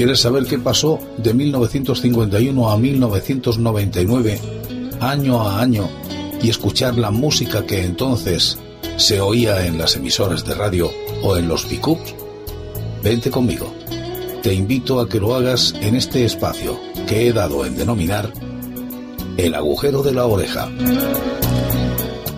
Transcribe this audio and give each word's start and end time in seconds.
¿Quieres 0.00 0.20
saber 0.20 0.46
qué 0.46 0.58
pasó 0.58 0.98
de 1.18 1.34
1951 1.34 2.70
a 2.70 2.78
1999, 2.78 4.40
año 4.98 5.42
a 5.42 5.60
año, 5.60 5.90
y 6.42 6.48
escuchar 6.48 6.96
la 6.96 7.10
música 7.10 7.66
que 7.66 7.84
entonces 7.84 8.56
se 8.96 9.20
oía 9.20 9.66
en 9.66 9.76
las 9.76 9.96
emisoras 9.96 10.46
de 10.46 10.54
radio 10.54 10.90
o 11.22 11.36
en 11.36 11.48
los 11.48 11.66
pickups? 11.66 12.14
Vente 13.04 13.30
conmigo. 13.30 13.74
Te 14.42 14.54
invito 14.54 15.00
a 15.00 15.06
que 15.06 15.20
lo 15.20 15.34
hagas 15.34 15.74
en 15.82 15.94
este 15.94 16.24
espacio 16.24 16.80
que 17.06 17.28
he 17.28 17.34
dado 17.34 17.66
en 17.66 17.76
denominar 17.76 18.32
el 19.36 19.54
agujero 19.54 20.02
de 20.02 20.14
la 20.14 20.24
oreja. 20.24 20.70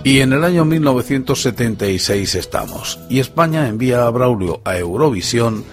Y 0.03 0.19
en 0.19 0.33
el 0.33 0.43
año 0.43 0.65
1976 0.65 2.35
estamos, 2.35 2.99
y 3.09 3.21
España 3.21 3.69
envía 3.69 4.05
a 4.05 4.11
Braulio 4.11 4.63
a 4.65 4.77
Eurovisión 4.79 5.65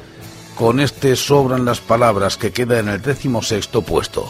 con 0.59 0.81
este 0.81 1.15
sobran 1.15 1.63
las 1.63 1.79
palabras 1.79 2.35
que 2.35 2.51
queda 2.51 2.79
en 2.79 2.89
el 2.89 3.01
décimo 3.01 3.41
sexto 3.41 3.81
puesto. 3.81 4.29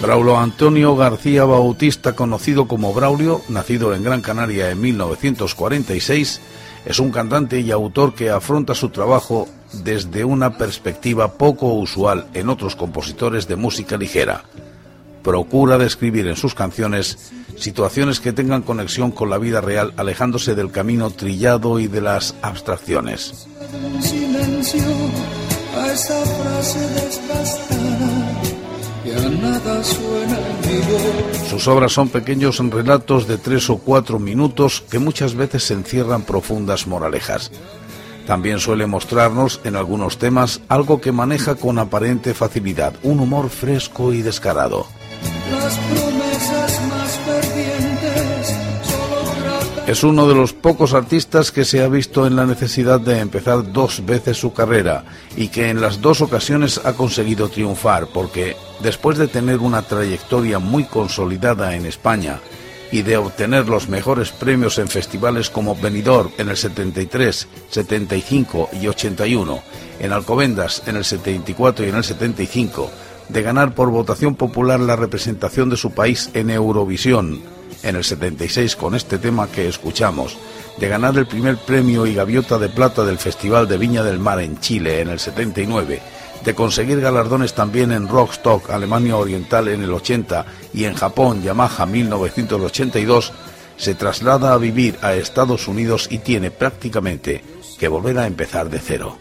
Braulio 0.00 0.38
Antonio 0.38 0.94
García 0.94 1.44
Bautista, 1.44 2.14
conocido 2.14 2.68
como 2.68 2.94
Braulio, 2.94 3.40
nacido 3.48 3.96
en 3.96 4.04
Gran 4.04 4.20
Canaria 4.20 4.70
en 4.70 4.80
1946, 4.80 6.40
es 6.86 6.98
un 7.00 7.10
cantante 7.10 7.58
y 7.58 7.72
autor 7.72 8.14
que 8.14 8.30
afronta 8.30 8.76
su 8.76 8.90
trabajo 8.90 9.48
desde 9.82 10.24
una 10.24 10.56
perspectiva 10.56 11.32
poco 11.32 11.74
usual 11.74 12.28
en 12.32 12.48
otros 12.48 12.76
compositores 12.76 13.48
de 13.48 13.56
música 13.56 13.96
ligera. 13.96 14.44
Procura 15.24 15.78
describir 15.78 16.26
en 16.28 16.36
sus 16.36 16.54
canciones 16.54 17.32
situaciones 17.56 18.20
que 18.20 18.34
tengan 18.34 18.60
conexión 18.60 19.10
con 19.10 19.30
la 19.30 19.38
vida 19.38 19.62
real, 19.62 19.94
alejándose 19.96 20.54
del 20.54 20.70
camino 20.70 21.08
trillado 21.10 21.80
y 21.80 21.86
de 21.86 22.02
las 22.02 22.34
abstracciones. 22.42 23.48
Sus 31.48 31.68
obras 31.68 31.92
son 31.92 32.10
pequeños 32.10 32.58
relatos 32.58 33.26
de 33.26 33.38
tres 33.38 33.70
o 33.70 33.78
cuatro 33.78 34.18
minutos 34.18 34.84
que 34.90 34.98
muchas 34.98 35.34
veces 35.34 35.70
encierran 35.70 36.22
profundas 36.22 36.86
moralejas. 36.86 37.50
También 38.26 38.58
suele 38.58 38.86
mostrarnos 38.86 39.62
en 39.64 39.76
algunos 39.76 40.18
temas 40.18 40.60
algo 40.68 41.00
que 41.00 41.12
maneja 41.12 41.54
con 41.54 41.78
aparente 41.78 42.34
facilidad, 42.34 42.92
un 43.02 43.20
humor 43.20 43.48
fresco 43.48 44.12
y 44.12 44.20
descarado. 44.20 44.86
Es 49.86 50.02
uno 50.02 50.26
de 50.26 50.34
los 50.34 50.54
pocos 50.54 50.94
artistas 50.94 51.52
que 51.52 51.66
se 51.66 51.82
ha 51.82 51.88
visto 51.88 52.26
en 52.26 52.36
la 52.36 52.46
necesidad 52.46 53.00
de 53.00 53.18
empezar 53.18 53.70
dos 53.70 54.04
veces 54.06 54.38
su 54.38 54.54
carrera 54.54 55.04
y 55.36 55.48
que 55.48 55.68
en 55.68 55.80
las 55.82 56.00
dos 56.00 56.22
ocasiones 56.22 56.80
ha 56.84 56.94
conseguido 56.94 57.50
triunfar 57.50 58.06
porque 58.06 58.56
después 58.80 59.18
de 59.18 59.28
tener 59.28 59.58
una 59.58 59.82
trayectoria 59.82 60.58
muy 60.58 60.84
consolidada 60.84 61.76
en 61.76 61.84
España 61.84 62.40
y 62.92 63.02
de 63.02 63.18
obtener 63.18 63.68
los 63.68 63.88
mejores 63.90 64.30
premios 64.30 64.78
en 64.78 64.88
festivales 64.88 65.50
como 65.50 65.76
Benidorm 65.76 66.30
en 66.38 66.48
el 66.48 66.56
73, 66.56 67.48
75 67.68 68.70
y 68.80 68.86
81, 68.86 69.62
en 70.00 70.12
Alcobendas 70.12 70.82
en 70.86 70.96
el 70.96 71.04
74 71.04 71.84
y 71.84 71.88
en 71.90 71.96
el 71.96 72.04
75, 72.04 72.90
de 73.28 73.42
ganar 73.42 73.74
por 73.74 73.90
votación 73.90 74.34
popular 74.34 74.80
la 74.80 74.96
representación 74.96 75.70
de 75.70 75.76
su 75.76 75.92
país 75.92 76.30
en 76.34 76.50
Eurovisión, 76.50 77.40
en 77.82 77.96
el 77.96 78.04
76 78.04 78.76
con 78.76 78.94
este 78.94 79.18
tema 79.18 79.48
que 79.48 79.68
escuchamos, 79.68 80.36
de 80.78 80.88
ganar 80.88 81.16
el 81.16 81.26
primer 81.26 81.56
premio 81.58 82.06
y 82.06 82.14
gaviota 82.14 82.58
de 82.58 82.68
plata 82.68 83.04
del 83.04 83.18
Festival 83.18 83.68
de 83.68 83.78
Viña 83.78 84.02
del 84.02 84.18
Mar 84.18 84.40
en 84.40 84.58
Chile 84.60 85.00
en 85.00 85.08
el 85.08 85.20
79, 85.20 86.00
de 86.44 86.54
conseguir 86.54 87.00
galardones 87.00 87.54
también 87.54 87.92
en 87.92 88.08
Rockstock, 88.08 88.70
Alemania 88.70 89.16
Oriental 89.16 89.68
en 89.68 89.82
el 89.82 89.92
80 89.92 90.44
y 90.74 90.84
en 90.84 90.94
Japón, 90.94 91.42
Yamaha 91.42 91.86
1982, 91.86 93.32
se 93.76 93.94
traslada 93.94 94.52
a 94.52 94.58
vivir 94.58 94.98
a 95.02 95.14
Estados 95.14 95.68
Unidos 95.68 96.08
y 96.10 96.18
tiene 96.18 96.50
prácticamente 96.50 97.42
que 97.78 97.88
volver 97.88 98.18
a 98.18 98.26
empezar 98.26 98.70
de 98.70 98.78
cero. 98.78 99.18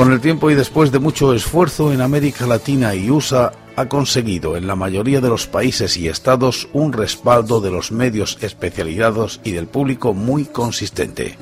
Con 0.00 0.12
el 0.12 0.20
tiempo 0.22 0.50
y 0.50 0.54
después 0.54 0.90
de 0.92 0.98
mucho 0.98 1.34
esfuerzo 1.34 1.92
en 1.92 2.00
América 2.00 2.46
Latina 2.46 2.94
y 2.94 3.10
USA, 3.10 3.52
ha 3.76 3.86
conseguido 3.86 4.56
en 4.56 4.66
la 4.66 4.74
mayoría 4.74 5.20
de 5.20 5.28
los 5.28 5.46
países 5.46 5.98
y 5.98 6.08
estados 6.08 6.70
un 6.72 6.94
respaldo 6.94 7.60
de 7.60 7.70
los 7.70 7.92
medios 7.92 8.38
especializados 8.40 9.42
y 9.44 9.50
del 9.50 9.66
público 9.66 10.14
muy 10.14 10.46
consistente. 10.46 11.36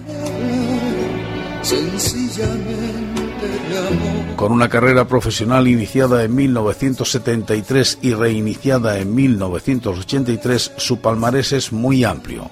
Con 4.35 4.51
una 4.51 4.69
carrera 4.69 5.07
profesional 5.07 5.69
iniciada 5.69 6.25
en 6.25 6.35
1973 6.35 7.99
y 8.03 8.13
reiniciada 8.13 8.99
en 8.99 9.15
1983, 9.15 10.73
su 10.79 11.01
palmarés 11.01 11.53
es 11.53 11.71
muy 11.73 12.03
amplio. 12.03 12.51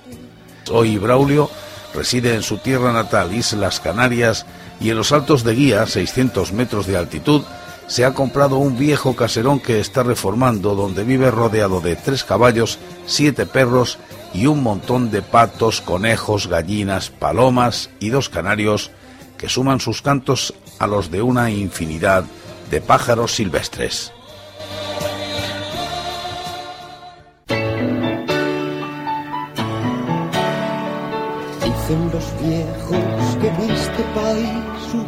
Hoy 0.70 0.98
Braulio 0.98 1.50
reside 1.92 2.36
en 2.36 2.42
su 2.42 2.58
tierra 2.58 2.92
natal, 2.92 3.34
Islas 3.34 3.80
Canarias, 3.80 4.46
y 4.80 4.90
en 4.90 4.96
los 4.96 5.12
altos 5.12 5.44
de 5.44 5.54
Guía, 5.54 5.86
600 5.86 6.52
metros 6.52 6.86
de 6.86 6.96
altitud, 6.96 7.42
se 7.86 8.04
ha 8.04 8.14
comprado 8.14 8.56
un 8.56 8.76
viejo 8.76 9.14
caserón 9.14 9.60
que 9.60 9.80
está 9.80 10.02
reformando, 10.02 10.74
donde 10.74 11.04
vive 11.04 11.30
rodeado 11.30 11.80
de 11.80 11.96
tres 11.96 12.24
caballos, 12.24 12.78
siete 13.06 13.46
perros 13.46 13.98
y 14.34 14.46
un 14.46 14.62
montón 14.62 15.10
de 15.10 15.22
patos, 15.22 15.80
conejos, 15.80 16.48
gallinas, 16.48 17.10
palomas 17.10 17.90
y 18.00 18.10
dos 18.10 18.28
canarios 18.28 18.90
que 19.38 19.48
suman 19.48 19.80
sus 19.80 20.02
cantos 20.02 20.54
a 20.78 20.86
los 20.86 21.10
de 21.10 21.22
una 21.22 21.50
infinidad 21.50 22.24
de 22.70 22.80
pájaros 22.80 23.34
silvestres. 23.34 24.12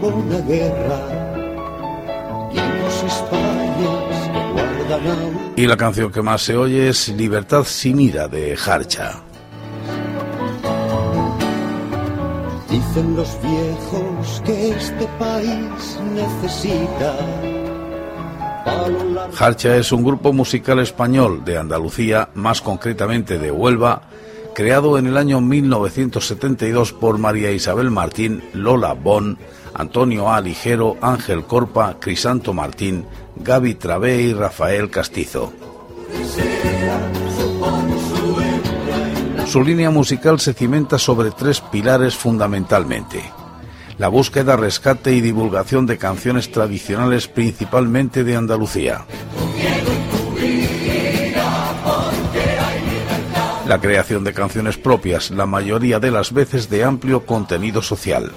Una 0.08 0.38
guerra 0.40 1.00
y 2.52 2.58
en 2.58 2.82
los 2.82 3.02
Españas 3.02 4.30
que 4.32 4.52
guardan 4.52 5.52
Y 5.56 5.66
la 5.66 5.76
canción 5.76 6.10
que 6.10 6.22
más 6.22 6.42
se 6.42 6.56
oye 6.56 6.88
es 6.88 7.08
Libertad 7.08 7.64
sin 7.64 8.00
ira 8.00 8.28
de 8.28 8.56
Harcha. 8.56 9.22
Dicen 12.70 13.16
los 13.16 13.36
viejos 13.42 14.42
que 14.44 14.70
este 14.70 15.06
país 15.18 16.00
necesita 16.14 17.14
Harcha 19.38 19.76
es 19.76 19.92
un 19.92 20.02
grupo 20.02 20.32
musical 20.32 20.80
español 20.80 21.44
de 21.44 21.58
Andalucía, 21.58 22.30
más 22.34 22.60
concretamente 22.60 23.38
de 23.38 23.50
Huelva, 23.50 24.02
creado 24.54 24.98
en 24.98 25.06
el 25.06 25.16
año 25.16 25.40
1972 25.40 26.92
por 26.92 27.18
María 27.18 27.52
Isabel 27.52 27.90
Martín, 27.90 28.42
Lola 28.52 28.94
Bon, 28.94 29.38
Antonio 29.74 30.32
A. 30.32 30.40
Ligero, 30.40 30.96
Ángel 31.00 31.44
Corpa, 31.44 31.96
Crisanto 32.00 32.52
Martín, 32.52 33.06
Gaby 33.36 33.74
Travé 33.74 34.22
y 34.22 34.32
Rafael 34.32 34.90
Castizo. 34.90 35.52
Su 39.46 39.62
línea 39.62 39.90
musical 39.90 40.40
se 40.40 40.52
cimenta 40.52 40.98
sobre 40.98 41.30
tres 41.30 41.60
pilares 41.60 42.14
fundamentalmente. 42.14 43.22
La 43.96 44.08
búsqueda, 44.08 44.56
rescate 44.56 45.12
y 45.12 45.20
divulgación 45.20 45.86
de 45.86 45.98
canciones 45.98 46.50
tradicionales 46.52 47.28
principalmente 47.28 48.24
de 48.24 48.36
Andalucía. 48.36 49.06
la 53.68 53.78
creación 53.78 54.24
de 54.24 54.32
canciones 54.32 54.78
propias, 54.78 55.30
la 55.30 55.44
mayoría 55.44 56.00
de 56.00 56.10
las 56.10 56.32
veces 56.32 56.70
de 56.70 56.84
amplio 56.84 57.26
contenido 57.26 57.82
social. 57.82 58.32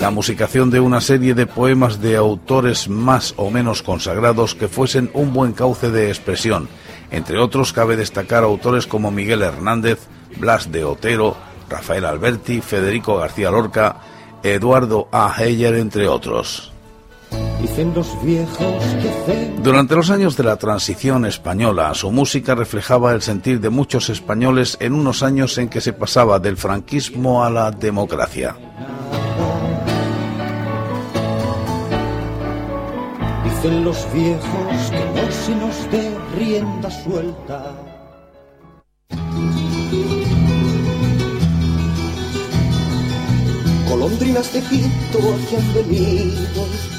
La 0.00 0.10
musicación 0.10 0.70
de 0.70 0.80
una 0.80 1.00
serie 1.00 1.34
de 1.34 1.46
poemas 1.46 2.00
de 2.00 2.16
autores 2.16 2.88
más 2.88 3.34
o 3.36 3.50
menos 3.50 3.82
consagrados 3.82 4.54
que 4.54 4.68
fuesen 4.68 5.10
un 5.12 5.32
buen 5.32 5.52
cauce 5.52 5.90
de 5.90 6.08
expresión. 6.08 6.68
Entre 7.10 7.38
otros 7.38 7.72
cabe 7.72 7.96
destacar 7.96 8.42
autores 8.42 8.86
como 8.86 9.10
Miguel 9.10 9.42
Hernández, 9.42 9.98
Blas 10.38 10.72
de 10.72 10.84
Otero, 10.84 11.36
Rafael 11.68 12.04
Alberti, 12.04 12.60
Federico 12.60 13.18
García 13.18 13.50
Lorca, 13.50 13.96
Eduardo 14.42 15.08
A. 15.12 15.34
Heyer, 15.38 15.74
entre 15.74 16.08
otros. 16.08 16.72
Durante 19.62 19.94
los 19.94 20.10
años 20.10 20.36
de 20.36 20.44
la 20.44 20.56
transición 20.56 21.26
española, 21.26 21.94
su 21.94 22.10
música 22.10 22.54
reflejaba 22.54 23.12
el 23.12 23.22
sentir 23.22 23.60
de 23.60 23.70
muchos 23.70 24.08
españoles 24.10 24.76
en 24.80 24.94
unos 24.94 25.22
años 25.22 25.56
en 25.58 25.68
que 25.68 25.80
se 25.80 25.92
pasaba 25.92 26.38
del 26.38 26.56
franquismo 26.56 27.44
a 27.44 27.50
la 27.50 27.70
democracia. 27.70 28.56
Dicen 33.44 33.84
los 33.84 34.06
viejos 34.12 34.90
que 34.90 35.20
no 35.20 35.30
se 35.30 35.54
nos 35.56 35.90
dé 35.90 36.16
rienda 36.36 36.90
suelta. 36.90 37.74
Colondrinas 43.88 44.52
de 44.52 44.60
Quito 44.62 45.18
que 45.48 45.56
han 45.56 45.74
venido 45.74 46.89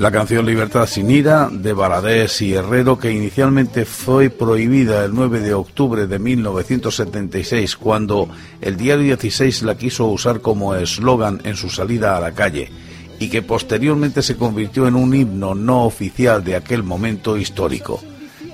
la 0.00 0.10
canción 0.10 0.44
Libertad 0.46 0.86
sin 0.86 1.10
ira 1.10 1.50
de 1.52 1.74
Baladés 1.74 2.40
y 2.40 2.54
Herrero, 2.54 2.98
que 2.98 3.12
inicialmente 3.12 3.84
fue 3.84 4.30
prohibida 4.30 5.04
el 5.04 5.14
9 5.14 5.40
de 5.40 5.52
octubre 5.52 6.06
de 6.06 6.18
1976, 6.18 7.76
cuando 7.76 8.30
el 8.62 8.78
diario 8.78 9.04
16 9.04 9.62
la 9.62 9.76
quiso 9.76 10.06
usar 10.06 10.40
como 10.40 10.74
eslogan 10.74 11.42
en 11.44 11.54
su 11.54 11.68
salida 11.68 12.16
a 12.16 12.20
la 12.20 12.32
calle, 12.32 12.70
y 13.18 13.28
que 13.28 13.42
posteriormente 13.42 14.22
se 14.22 14.38
convirtió 14.38 14.88
en 14.88 14.94
un 14.94 15.14
himno 15.14 15.54
no 15.54 15.84
oficial 15.84 16.42
de 16.42 16.56
aquel 16.56 16.82
momento 16.82 17.36
histórico. 17.36 18.00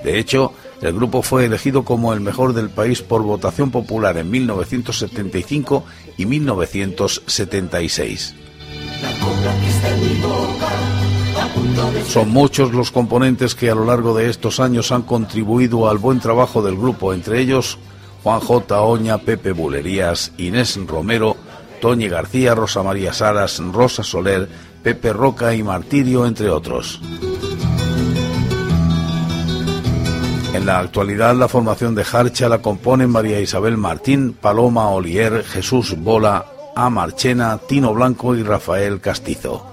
De 0.03 0.19
hecho, 0.19 0.51
el 0.81 0.91
grupo 0.91 1.21
fue 1.21 1.45
elegido 1.45 1.85
como 1.85 2.13
el 2.13 2.19
mejor 2.19 2.51
del 2.51 2.69
país 2.69 3.01
por 3.01 3.23
votación 3.23 3.71
popular 3.71 4.17
en 4.17 4.29
1975 4.29 5.85
y 6.17 6.25
1976. 6.25 8.35
Son 12.07 12.29
muchos 12.29 12.73
los 12.73 12.91
componentes 12.91 13.53
que 13.53 13.69
a 13.69 13.75
lo 13.75 13.85
largo 13.85 14.15
de 14.15 14.29
estos 14.29 14.59
años 14.59 14.91
han 14.91 15.03
contribuido 15.03 15.89
al 15.89 15.97
buen 15.97 16.19
trabajo 16.19 16.61
del 16.61 16.77
grupo, 16.77 17.13
entre 17.13 17.39
ellos 17.41 17.77
Juan 18.23 18.39
J. 18.39 18.81
Oña, 18.81 19.17
Pepe 19.19 19.51
Bulerías, 19.51 20.31
Inés 20.37 20.77
Romero, 20.85 21.37
Toñi 21.81 22.09
García, 22.09 22.55
Rosa 22.55 22.83
María 22.83 23.13
Saras, 23.13 23.59
Rosa 23.71 24.03
Soler, 24.03 24.49
Pepe 24.83 25.13
Roca 25.13 25.53
y 25.53 25.63
Martirio, 25.63 26.25
entre 26.25 26.49
otros. 26.49 26.99
En 30.53 30.65
la 30.65 30.79
actualidad 30.79 31.35
la 31.35 31.47
formación 31.47 31.93
de 31.93 32.03
Jarcha 32.03 32.49
la 32.49 32.61
componen 32.61 33.09
María 33.09 33.39
Isabel 33.39 33.77
Martín, 33.77 34.33
Paloma 34.33 34.89
Olier, 34.89 35.43
Jesús 35.43 35.95
Bola, 35.97 36.45
A. 36.75 36.89
Marchena, 36.89 37.59
Tino 37.67 37.93
Blanco 37.93 38.35
y 38.35 38.43
Rafael 38.43 38.99
Castizo. 38.99 39.65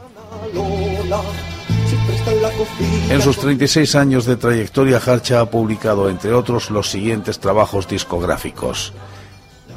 En 3.10 3.20
sus 3.22 3.38
36 3.38 3.94
años 3.94 4.24
de 4.24 4.36
trayectoria, 4.36 5.00
Harcha 5.04 5.40
ha 5.40 5.50
publicado, 5.50 6.08
entre 6.08 6.32
otros, 6.32 6.70
los 6.70 6.90
siguientes 6.90 7.38
trabajos 7.38 7.86
discográficos. 7.86 8.92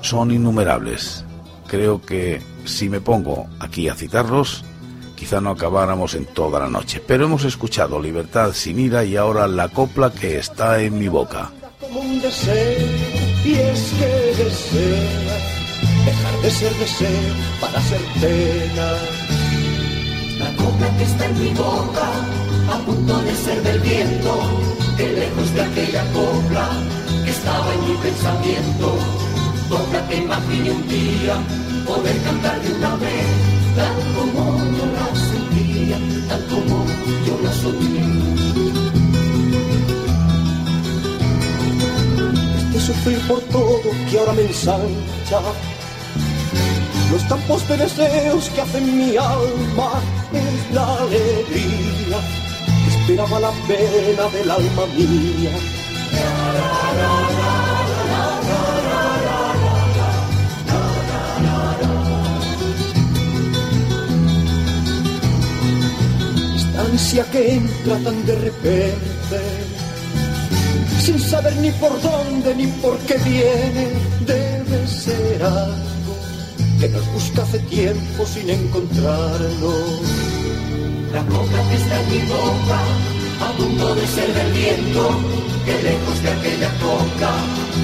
Son 0.01 0.31
innumerables. 0.31 1.25
Creo 1.68 2.01
que 2.01 2.42
si 2.66 2.89
me 2.89 3.01
pongo 3.01 3.48
aquí 3.60 3.89
a 3.89 3.95
citarlos, 3.95 4.63
quizá 5.16 5.42
no 5.42 5.51
acabáramos 5.51 6.16
en 6.16 6.25
toda 6.25 6.60
la 6.60 6.69
noche. 6.69 7.01
Pero 7.06 7.25
hemos 7.25 7.44
escuchado 7.44 8.01
Libertad 8.01 8.54
sin 8.54 8.80
ira 8.80 9.04
y 9.04 9.18
ahora 9.18 9.48
la 9.48 9.69
copla 9.69 10.12
que 10.12 10.38
está 10.38 10.81
en 10.81 10.98
mi 10.98 11.07
boca. 11.07 11.51
dejar 16.06 16.42
de 16.42 16.51
ser 16.51 16.74
deseo 16.75 17.33
para 17.60 17.81
ser 17.81 18.01
pena. 18.22 18.92
La 20.40 20.56
copla 20.56 20.98
que 20.98 21.04
está 21.04 21.25
en 21.25 21.40
mi 21.44 21.50
boca 21.54 22.47
a 22.69 22.78
punto 22.86 23.19
de 23.22 23.36
ser 23.36 23.64
del 23.64 23.80
viento, 23.80 24.34
que 24.98 25.08
lejos 25.10 25.54
de 25.54 25.62
aquella 25.62 26.04
copla 26.12 26.69
que 27.24 27.31
estaba 27.31 27.74
en 27.74 27.81
mi 27.88 27.96
pensamiento, 27.98 28.98
copla 29.69 30.08
que 30.08 30.16
imaginé 30.18 30.72
un 30.72 30.88
día 30.88 31.36
poder 31.86 32.18
cantar 32.24 32.62
de 32.62 32.74
una 32.74 32.96
vez, 32.96 33.28
tal 33.75 33.96
como 34.16 34.58
yo 34.78 34.86
la 34.98 35.08
sentía, 35.31 35.98
tal 36.30 36.46
como 36.48 36.86
yo 37.25 37.40
la 37.44 37.54
soñé. 37.54 38.08
Sufrir 42.88 43.19
por 43.28 43.42
todo 43.52 43.81
que 44.10 44.18
ahora 44.18 44.31
me 44.31 44.44
ensancha, 44.44 45.42
los 47.12 47.24
campos 47.24 47.68
de 47.68 47.75
deseos 47.75 48.50
que 48.50 48.62
hacen 48.62 48.98
mi 48.98 49.18
alma 49.18 49.92
es 50.31 50.74
la 50.74 50.96
alegría 50.96 52.47
esperaba 53.07 53.39
la 53.39 53.51
pena 53.65 54.27
del 54.33 54.51
alma 54.51 54.86
mía. 54.98 55.51
Esta 66.54 66.81
ansia 66.81 67.24
que 67.31 67.54
entra 67.54 67.98
tan 68.00 68.25
de 68.25 68.36
repente, 68.36 69.39
sin 71.00 71.18
saber 71.18 71.56
ni 71.57 71.71
por 71.71 72.01
dónde 72.01 72.56
ni 72.56 72.68
por 72.81 72.98
qué 73.07 73.15
viene, 73.19 73.88
debe 74.25 74.86
ser 74.86 75.44
algo 75.44 76.13
que 76.77 76.89
nos 76.89 77.13
busca 77.13 77.44
hace 77.44 77.59
tiempo 77.59 78.25
sin 78.25 78.50
encontrarlo 78.50 80.37
la 81.13 81.24
coca 81.25 81.69
que 81.69 81.75
está 81.75 82.01
en 82.01 82.09
mi 82.09 82.21
boca, 82.27 82.80
a 83.42 83.51
punto 83.57 83.95
de 83.95 84.07
ser 84.07 84.33
del 84.33 84.51
viento, 84.51 85.19
que 85.65 85.83
lejos 85.83 86.24
de 86.24 86.30
aquella 86.30 86.69
coca 86.80 87.31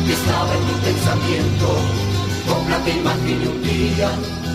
que 0.05 0.13
estaba 0.13 0.53
en 0.55 0.65
mi 0.67 0.73
pensamiento, 0.85 1.67
coca 2.47 2.83
que 2.83 2.91
imaginé 2.91 3.47
un 3.47 3.63
día 3.63 4.09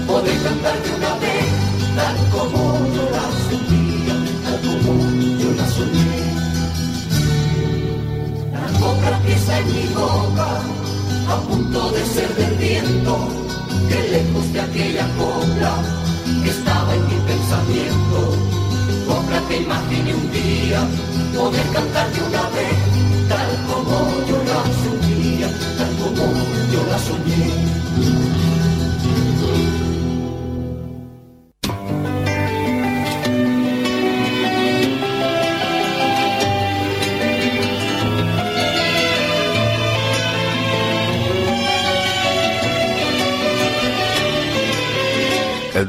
poder 0.06 0.36
cantar 0.42 0.82
de 0.82 0.90
una 0.98 1.14
vez, 1.24 1.48
tal 1.96 2.16
como 2.32 2.60
yo 2.94 3.04
la 3.16 3.26
sentía, 3.48 4.14
tal 4.44 4.60
como 4.66 4.92
yo 5.40 5.50
la 5.58 5.66
soñé. 5.76 6.18
La 8.52 8.66
coca 8.80 9.22
que 9.24 9.32
está 9.34 9.58
en 9.60 9.66
mi 9.74 9.86
boca, 9.94 10.48
a 11.28 11.36
punto 11.48 11.90
de 11.90 12.04
ser 12.06 12.34
del 12.36 12.54
viento, 12.56 13.28
que 13.88 13.98
lejos 14.14 14.52
de 14.52 14.60
aquella 14.60 15.06
coca 15.16 15.72
que 16.42 16.50
estaba 16.50 16.94
en 16.94 17.07
pensamiento, 17.48 18.36
Compra 19.06 19.40
que 19.48 19.62
imaginé 19.62 20.14
un 20.14 20.30
día 20.30 20.86
poder 21.34 21.66
cantar 21.72 22.10
de 22.12 22.22
una 22.22 22.42
vez, 22.50 22.77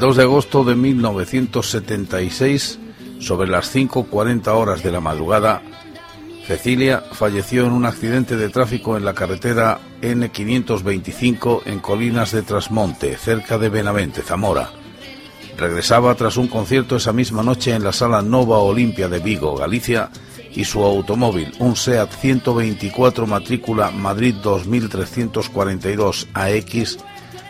2 0.10 0.18
de 0.18 0.24
agosto 0.24 0.64
de 0.64 0.74
1976 0.74 2.80
sobre 3.20 3.48
las 3.48 3.76
5.40 3.76 4.48
horas 4.48 4.82
de 4.82 4.92
la 4.92 5.02
madrugada, 5.02 5.62
Cecilia 6.48 7.04
falleció 7.12 7.68
en 7.68 7.74
un 7.74 7.86
accidente 7.86 8.36
de 8.36 8.50
tráfico 8.50 8.98
en 8.98 9.06
la 9.06 9.14
carretera 9.14 9.80
N525 10.02 11.62
en 11.66 11.78
Colinas 11.78 12.32
de 12.32 12.42
Trasmonte, 12.42 13.18
cerca 13.18 13.60
de 13.60 13.70
Benavente, 13.70 14.24
Zamora. 14.24 14.72
Regresaba 15.56 16.16
tras 16.16 16.38
un 16.38 16.48
concierto 16.48 16.96
esa 16.96 17.14
misma 17.14 17.44
noche 17.44 17.76
en 17.76 17.84
la 17.84 17.92
sala 17.92 18.24
Nova 18.24 18.58
Olimpia 18.58 19.10
de 19.10 19.20
Vigo, 19.20 19.58
Galicia, 19.58 20.10
y 20.50 20.66
su 20.66 20.84
automóvil, 20.84 21.54
un 21.60 21.76
SEAT 21.76 22.10
124 22.20 23.28
matrícula 23.28 23.92
Madrid 23.92 24.34
2342 24.42 26.30
AX, 26.34 26.98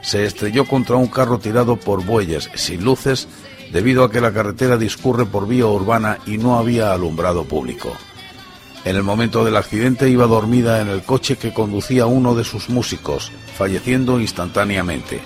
se 0.02 0.26
estrelló 0.26 0.66
contra 0.66 0.96
un 0.96 1.08
carro 1.08 1.40
tirado 1.40 1.78
por 1.78 2.06
bueyes 2.06 2.50
sin 2.56 2.84
luces 2.84 3.28
debido 3.72 4.04
a 4.04 4.12
que 4.12 4.22
la 4.22 4.34
carretera 4.34 4.78
discurre 4.78 5.26
por 5.26 5.48
vía 5.48 5.68
urbana 5.68 6.18
y 6.26 6.38
no 6.38 6.58
había 6.58 6.94
alumbrado 6.94 7.46
público. 7.46 7.92
En 8.86 8.96
el 8.96 9.04
momento 9.04 9.44
del 9.44 9.58
accidente 9.58 10.10
iba 10.10 10.26
dormida 10.26 10.82
en 10.82 10.88
el 10.88 11.04
coche 11.04 11.38
que 11.38 11.54
conducía 11.54 12.06
uno 12.06 12.34
de 12.34 12.46
sus 12.46 12.70
músicos, 12.70 13.32
falleciendo 13.58 14.20
instantáneamente. 14.20 15.20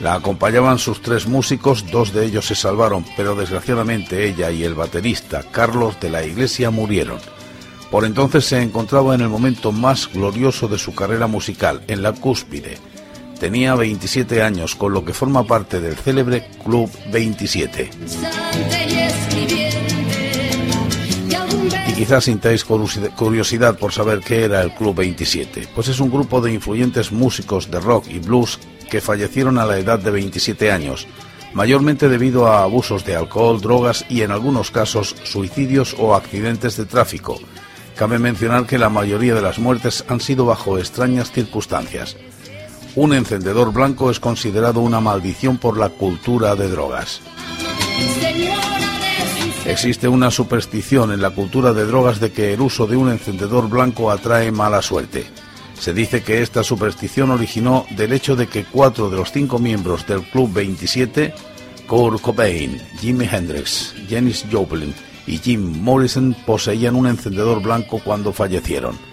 La 0.00 0.14
acompañaban 0.14 0.78
sus 0.78 1.02
tres 1.02 1.26
músicos, 1.26 1.90
dos 1.90 2.12
de 2.12 2.26
ellos 2.26 2.46
se 2.46 2.54
salvaron, 2.54 3.04
pero 3.16 3.34
desgraciadamente 3.34 4.28
ella 4.28 4.50
y 4.50 4.64
el 4.64 4.74
baterista 4.74 5.42
Carlos 5.50 5.98
de 6.00 6.10
la 6.10 6.24
Iglesia 6.24 6.70
murieron. 6.70 7.18
Por 7.90 8.04
entonces 8.04 8.44
se 8.44 8.62
encontraba 8.62 9.14
en 9.14 9.22
el 9.22 9.28
momento 9.28 9.72
más 9.72 10.08
glorioso 10.12 10.68
de 10.68 10.78
su 10.78 10.94
carrera 10.94 11.26
musical, 11.26 11.82
en 11.88 12.02
la 12.02 12.12
cúspide, 12.12 12.78
Tenía 13.40 13.74
27 13.74 14.42
años, 14.42 14.76
con 14.76 14.92
lo 14.92 15.02
que 15.02 15.14
forma 15.14 15.44
parte 15.44 15.80
del 15.80 15.96
célebre 15.96 16.46
Club 16.62 16.90
27. 17.10 17.88
Y 21.88 21.92
quizás 21.94 22.24
sintáis 22.24 22.64
curiosidad 22.64 23.78
por 23.78 23.92
saber 23.92 24.20
qué 24.20 24.44
era 24.44 24.60
el 24.60 24.74
Club 24.74 24.96
27. 24.96 25.68
Pues 25.74 25.88
es 25.88 26.00
un 26.00 26.10
grupo 26.10 26.42
de 26.42 26.52
influyentes 26.52 27.12
músicos 27.12 27.70
de 27.70 27.80
rock 27.80 28.08
y 28.10 28.18
blues 28.18 28.58
que 28.90 29.00
fallecieron 29.00 29.56
a 29.56 29.64
la 29.64 29.78
edad 29.78 29.98
de 29.98 30.10
27 30.10 30.70
años, 30.70 31.06
mayormente 31.54 32.10
debido 32.10 32.46
a 32.46 32.62
abusos 32.62 33.06
de 33.06 33.16
alcohol, 33.16 33.62
drogas 33.62 34.04
y 34.10 34.20
en 34.20 34.32
algunos 34.32 34.70
casos 34.70 35.16
suicidios 35.24 35.96
o 35.98 36.14
accidentes 36.14 36.76
de 36.76 36.84
tráfico. 36.84 37.40
Cabe 37.96 38.18
mencionar 38.18 38.66
que 38.66 38.76
la 38.76 38.90
mayoría 38.90 39.34
de 39.34 39.42
las 39.42 39.58
muertes 39.58 40.04
han 40.08 40.20
sido 40.20 40.44
bajo 40.44 40.76
extrañas 40.76 41.32
circunstancias. 41.32 42.16
Un 42.96 43.14
encendedor 43.14 43.72
blanco 43.72 44.10
es 44.10 44.18
considerado 44.18 44.80
una 44.80 45.00
maldición 45.00 45.58
por 45.58 45.78
la 45.78 45.90
cultura 45.90 46.56
de 46.56 46.68
drogas. 46.68 47.20
Existe 49.64 50.08
una 50.08 50.32
superstición 50.32 51.12
en 51.12 51.22
la 51.22 51.30
cultura 51.30 51.72
de 51.72 51.86
drogas 51.86 52.18
de 52.18 52.32
que 52.32 52.52
el 52.52 52.60
uso 52.60 52.88
de 52.88 52.96
un 52.96 53.10
encendedor 53.10 53.68
blanco 53.68 54.10
atrae 54.10 54.50
mala 54.50 54.82
suerte. 54.82 55.26
Se 55.78 55.94
dice 55.94 56.22
que 56.22 56.42
esta 56.42 56.64
superstición 56.64 57.30
originó 57.30 57.86
del 57.96 58.12
hecho 58.12 58.34
de 58.34 58.48
que 58.48 58.64
cuatro 58.64 59.08
de 59.08 59.16
los 59.16 59.30
cinco 59.30 59.58
miembros 59.58 60.06
del 60.06 60.22
Club 60.22 60.52
27, 60.52 61.32
Kurt 61.86 62.20
Cobain, 62.20 62.80
Jimi 62.98 63.26
Hendrix, 63.30 63.94
Janis 64.08 64.44
Joplin 64.50 64.92
y 65.26 65.38
Jim 65.38 65.80
Morrison, 65.80 66.34
poseían 66.44 66.96
un 66.96 67.06
encendedor 67.06 67.62
blanco 67.62 68.00
cuando 68.02 68.32
fallecieron. 68.32 69.09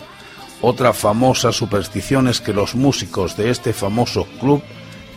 Otra 0.62 0.94
famosa 0.94 1.52
superstición 1.52 2.28
es 2.28 2.42
que 2.42 2.54
los 2.54 2.74
músicos 2.74 3.38
de 3.38 3.52
este 3.52 3.74
famoso 3.74 4.28
club 4.40 4.64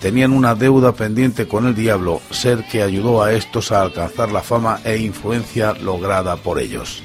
tenían 0.01 0.33
una 0.33 0.55
deuda 0.55 0.93
pendiente 0.93 1.47
con 1.47 1.67
el 1.67 1.75
diablo, 1.75 2.21
ser 2.31 2.65
que 2.71 2.83
ayudó 2.83 3.23
a 3.23 3.33
estos 3.33 3.73
a 3.73 3.83
alcanzar 3.83 4.33
la 4.33 4.43
fama 4.43 4.81
e 4.85 4.97
influencia 4.99 5.75
lograda 5.75 6.37
por 6.37 6.59
ellos. 6.59 7.03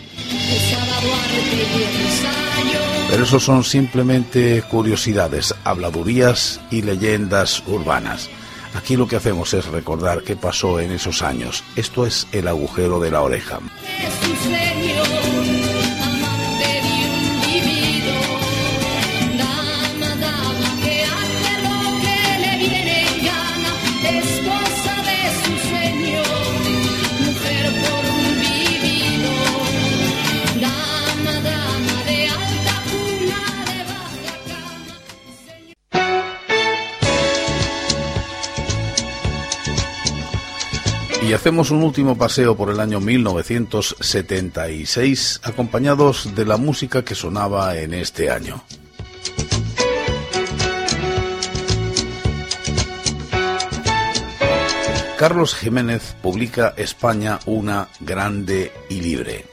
Pero 3.09 3.23
eso 3.23 3.39
son 3.39 3.63
simplemente 3.63 4.63
curiosidades, 4.69 5.53
habladurías 5.63 6.59
y 6.71 6.81
leyendas 6.81 7.63
urbanas. 7.67 8.29
Aquí 8.75 8.97
lo 8.97 9.07
que 9.07 9.15
hacemos 9.15 9.53
es 9.53 9.65
recordar 9.67 10.23
qué 10.23 10.35
pasó 10.35 10.81
en 10.81 10.91
esos 10.91 11.21
años. 11.21 11.63
Esto 11.77 12.05
es 12.05 12.27
el 12.33 12.47
agujero 12.49 12.99
de 12.99 13.11
la 13.11 13.21
oreja. 13.21 13.59
Hacemos 41.45 41.69
un 41.69 41.83
último 41.83 42.17
paseo 42.17 42.57
por 42.57 42.71
el 42.71 42.79
año 42.79 42.99
1976 42.99 45.41
acompañados 45.43 46.33
de 46.33 46.43
la 46.43 46.57
música 46.57 47.05
que 47.05 47.13
sonaba 47.13 47.77
en 47.77 47.93
este 47.93 48.31
año. 48.31 48.63
Carlos 55.19 55.53
Jiménez 55.53 56.15
publica 56.23 56.73
España 56.77 57.37
una 57.45 57.89
grande 57.99 58.71
y 58.89 59.01
libre. 59.01 59.45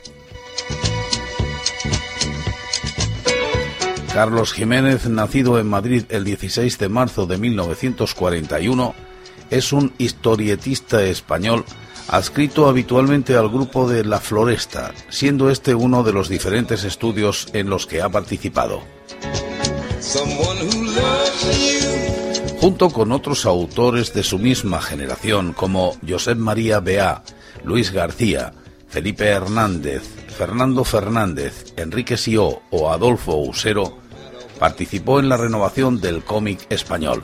Carlos 4.15 4.55
Jiménez, 4.55 5.07
nacido 5.11 5.59
en 5.59 5.67
Madrid 5.67 6.05
el 6.09 6.25
16 6.25 6.79
de 6.79 6.89
marzo 6.89 7.27
de 7.27 7.37
1941, 7.37 8.95
es 9.53 9.73
un 9.73 9.93
historietista 9.99 11.03
español 11.05 11.65
adscrito 12.09 12.69
habitualmente 12.69 13.37
al 13.37 13.51
grupo 13.51 13.89
de 13.89 14.03
La 14.05 14.19
Floresta, 14.19 14.93
siendo 15.11 15.51
este 15.51 15.75
uno 15.75 16.03
de 16.03 16.13
los 16.13 16.29
diferentes 16.29 16.85
estudios 16.85 17.49
en 17.53 17.69
los 17.69 17.87
que 17.87 18.01
ha 18.01 18.09
participado. 18.09 18.83
Junto 22.61 22.91
con 22.91 23.13
otros 23.13 23.45
autores 23.45 24.15
de 24.15 24.23
su 24.23 24.39
misma 24.39 24.81
generación 24.81 25.53
como 25.53 25.97
Josep 26.09 26.39
María 26.39 26.81
Beá, 26.81 27.23
Luis 27.63 27.93
García, 27.93 28.55
Felipe 28.89 29.27
Hernández, 29.27 30.03
Fernando 30.37 30.83
Fernández, 30.85 31.75
Enrique 31.77 32.17
Sió 32.17 32.63
o 32.71 32.91
Adolfo 32.91 33.37
Usero, 33.37 33.99
participó 34.59 35.21
en 35.21 35.29
la 35.29 35.37
renovación 35.37 36.01
del 36.01 36.23
cómic 36.25 36.67
español. 36.71 37.23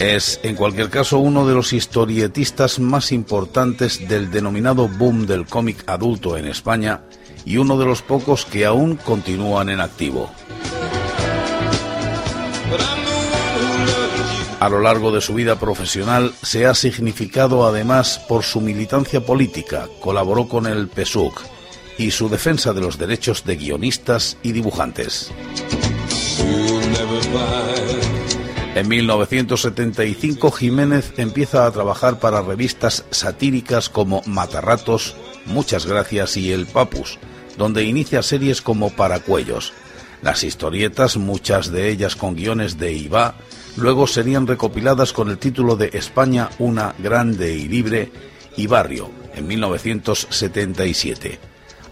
Es, 0.00 0.40
en 0.42 0.56
cualquier 0.56 0.88
caso, 0.88 1.18
uno 1.18 1.46
de 1.46 1.52
los 1.52 1.74
historietistas 1.74 2.78
más 2.78 3.12
importantes 3.12 4.08
del 4.08 4.30
denominado 4.30 4.88
boom 4.88 5.26
del 5.26 5.44
cómic 5.44 5.84
adulto 5.86 6.38
en 6.38 6.46
España 6.46 7.02
y 7.44 7.58
uno 7.58 7.76
de 7.76 7.84
los 7.84 8.00
pocos 8.00 8.46
que 8.46 8.64
aún 8.64 8.96
continúan 8.96 9.68
en 9.68 9.78
activo. 9.82 10.30
A 14.58 14.68
lo 14.70 14.80
largo 14.80 15.12
de 15.12 15.20
su 15.20 15.34
vida 15.34 15.58
profesional 15.60 16.32
se 16.42 16.64
ha 16.64 16.74
significado 16.74 17.66
además 17.66 18.24
por 18.26 18.42
su 18.42 18.62
militancia 18.62 19.20
política, 19.26 19.86
colaboró 20.00 20.48
con 20.48 20.66
el 20.66 20.88
PSUC 20.88 21.42
y 21.98 22.10
su 22.10 22.30
defensa 22.30 22.72
de 22.72 22.80
los 22.80 22.96
derechos 22.96 23.44
de 23.44 23.56
guionistas 23.56 24.38
y 24.42 24.52
dibujantes. 24.52 25.30
En 28.74 28.86
1975 28.86 30.52
Jiménez 30.52 31.12
empieza 31.16 31.66
a 31.66 31.72
trabajar 31.72 32.20
para 32.20 32.40
revistas 32.40 33.04
satíricas 33.10 33.88
como 33.88 34.22
Matarratos, 34.26 35.16
Muchas 35.46 35.86
Gracias 35.86 36.36
y 36.36 36.52
El 36.52 36.66
Papus, 36.66 37.18
donde 37.58 37.82
inicia 37.82 38.22
series 38.22 38.62
como 38.62 38.90
Paracuellos. 38.90 39.72
Las 40.22 40.44
historietas, 40.44 41.16
muchas 41.16 41.72
de 41.72 41.88
ellas 41.88 42.14
con 42.14 42.36
guiones 42.36 42.78
de 42.78 42.92
Iba, 42.92 43.34
luego 43.76 44.06
serían 44.06 44.46
recopiladas 44.46 45.12
con 45.12 45.30
el 45.30 45.38
título 45.38 45.74
de 45.74 45.90
España 45.92 46.48
una 46.60 46.94
grande 46.98 47.56
y 47.56 47.66
libre 47.66 48.12
y 48.56 48.68
Barrio 48.68 49.10
en 49.34 49.48
1977. 49.48 51.49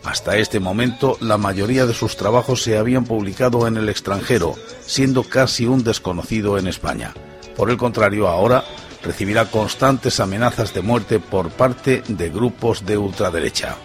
Hasta 0.08 0.38
este 0.38 0.58
momento, 0.58 1.18
la 1.20 1.36
mayoría 1.36 1.84
de 1.84 1.92
sus 1.92 2.16
trabajos 2.16 2.62
se 2.62 2.78
habían 2.78 3.04
publicado 3.04 3.66
en 3.66 3.76
el 3.76 3.90
extranjero, 3.90 4.54
siendo 4.80 5.22
casi 5.22 5.66
un 5.66 5.84
desconocido 5.84 6.56
en 6.56 6.66
España. 6.66 7.12
Por 7.54 7.68
el 7.68 7.76
contrario, 7.76 8.26
ahora 8.26 8.64
recibirá 9.04 9.50
constantes 9.50 10.18
amenazas 10.18 10.72
de 10.72 10.80
muerte 10.80 11.20
por 11.20 11.50
parte 11.50 12.02
de 12.08 12.30
grupos 12.30 12.86
de 12.86 12.96
ultraderecha. 12.96 13.76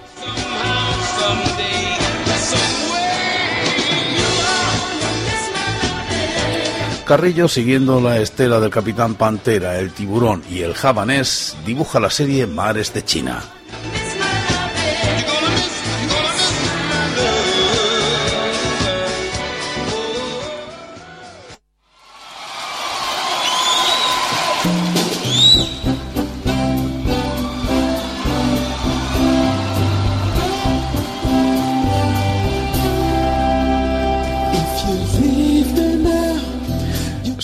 Carrillo, 7.06 7.50
siguiendo 7.50 8.00
la 8.00 8.20
estela 8.22 8.62
del 8.62 8.72
Capitán 8.72 9.16
Pantera, 9.16 9.78
el 9.78 9.92
Tiburón 9.92 10.42
y 10.50 10.62
el 10.62 10.74
Javanés, 10.74 11.58
dibuja 11.66 12.00
la 12.00 12.10
serie 12.10 12.48
Mares 12.48 12.94
de 12.94 13.04
China. 13.04 13.44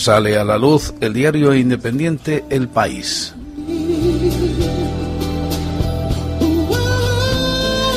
Sale 0.00 0.36
a 0.38 0.44
la 0.44 0.56
luz 0.56 0.94
el 1.02 1.12
diario 1.12 1.54
independiente 1.54 2.46
El 2.48 2.68
País. 2.68 3.34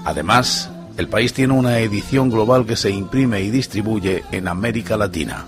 Además, 0.04 0.70
el 0.96 1.06
país 1.06 1.34
tiene 1.34 1.52
una 1.52 1.78
edición 1.78 2.28
global 2.28 2.66
que 2.66 2.74
se 2.74 2.90
imprime 2.90 3.42
y 3.42 3.50
distribuye 3.50 4.24
en 4.32 4.48
América 4.48 4.96
Latina. 4.96 5.46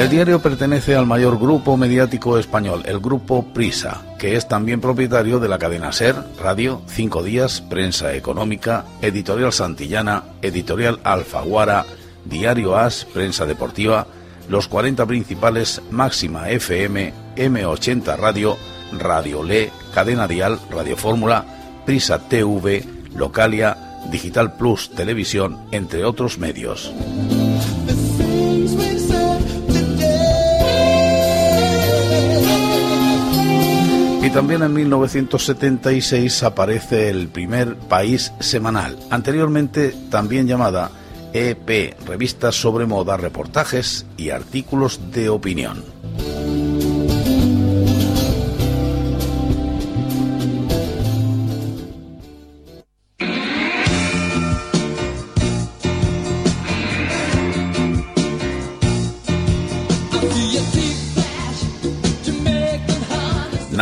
El 0.00 0.08
diario 0.08 0.40
pertenece 0.40 0.96
al 0.96 1.04
mayor 1.04 1.38
grupo 1.38 1.76
mediático 1.76 2.38
español, 2.38 2.84
el 2.86 3.00
grupo 3.00 3.44
Prisa, 3.52 4.00
que 4.18 4.34
es 4.34 4.48
también 4.48 4.80
propietario 4.80 5.38
de 5.40 5.46
la 5.46 5.58
cadena 5.58 5.92
Ser, 5.92 6.16
Radio, 6.42 6.80
Cinco 6.86 7.22
Días, 7.22 7.60
Prensa 7.60 8.14
Económica, 8.14 8.86
Editorial 9.02 9.52
Santillana, 9.52 10.24
Editorial 10.40 11.00
Alfaguara, 11.04 11.84
Diario 12.24 12.78
As, 12.78 13.04
Prensa 13.04 13.44
Deportiva, 13.44 14.06
los 14.48 14.68
40 14.68 15.04
principales, 15.04 15.82
Máxima 15.90 16.48
FM, 16.48 17.12
M80 17.36 18.16
Radio, 18.16 18.56
Radio 18.98 19.42
Le, 19.42 19.70
Cadena 19.92 20.26
Dial, 20.26 20.58
Radio 20.70 20.96
Fórmula, 20.96 21.44
Prisa 21.84 22.20
TV, 22.20 22.86
Localia, 23.14 23.76
Digital 24.10 24.54
Plus 24.54 24.92
Televisión, 24.92 25.58
entre 25.72 26.06
otros 26.06 26.38
medios. 26.38 26.90
También 34.32 34.62
en 34.62 34.72
1976 34.72 36.44
aparece 36.44 37.10
el 37.10 37.28
primer 37.28 37.74
País 37.74 38.32
Semanal, 38.38 38.96
anteriormente 39.10 39.92
también 40.08 40.46
llamada 40.46 40.92
EP, 41.32 41.96
revistas 42.06 42.54
sobre 42.54 42.86
moda, 42.86 43.16
reportajes 43.16 44.06
y 44.16 44.30
artículos 44.30 45.10
de 45.12 45.30
opinión. 45.30 45.99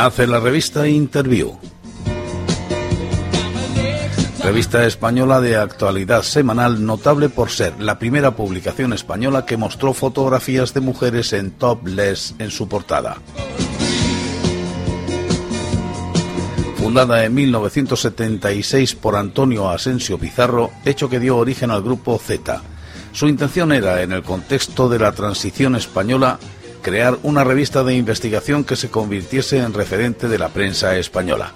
Nace 0.01 0.29
la 0.29 0.39
revista 0.39 0.87
Interview 0.87 1.59
Revista 4.45 4.87
española 4.87 5.41
de 5.41 5.57
actualidad 5.57 6.23
semanal 6.23 6.87
notable 6.87 7.29
por 7.29 7.51
ser 7.51 7.83
la 7.83 7.99
primera 7.99 8.37
publicación 8.37 8.93
española 8.93 9.45
que 9.45 9.57
mostró 9.57 9.93
fotografías 9.95 10.73
de 10.73 10.83
mujeres 10.83 11.33
en 11.33 11.51
topless 11.51 12.37
en 12.39 12.53
su 12.53 12.69
portada. 12.69 13.17
Fundada 16.77 17.25
en 17.25 17.35
1976 17.35 18.95
por 18.95 19.17
Antonio 19.17 19.69
Asensio 19.69 20.17
Pizarro, 20.17 20.71
hecho 20.85 21.11
que 21.11 21.19
dio 21.19 21.39
origen 21.39 21.73
al 21.73 21.83
grupo 21.83 22.21
Z. 22.25 22.63
Su 23.11 23.27
intención 23.27 23.73
era, 23.73 24.01
en 24.03 24.13
el 24.13 24.23
contexto 24.23 24.89
de 24.89 25.01
la 25.01 25.11
transición 25.11 25.75
española, 25.75 26.39
crear 26.83 27.19
una 27.23 27.45
revista 27.45 27.85
de 27.85 27.95
investigación 27.95 28.65
que 28.65 28.77
se 28.77 28.91
convirtiese 28.91 29.59
en 29.59 29.75
referente 29.75 30.29
de 30.29 30.39
la 30.39 30.49
prensa 30.49 30.97
española 30.97 31.53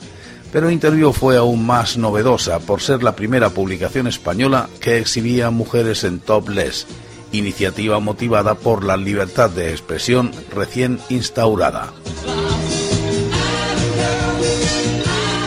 pero 0.53 0.71
Interview 0.71 1.13
fue 1.13 1.39
aún 1.39 1.67
más 1.67 1.97
novedosa 1.97 2.61
por 2.61 2.83
ser 2.83 3.03
la 3.03 3.17
primera 3.17 3.51
publicación 3.51 4.07
española 4.07 4.69
que 4.81 4.99
exhibía 4.99 5.51
mujeres 5.51 6.05
en 6.05 6.21
topless, 6.21 6.87
iniciativa 7.33 7.99
motivada 8.01 8.55
por 8.55 8.85
la 8.85 8.99
libertad 8.99 9.49
de 9.49 9.71
expresión 9.71 10.31
recién 10.55 11.01
instaurada. 11.09 11.95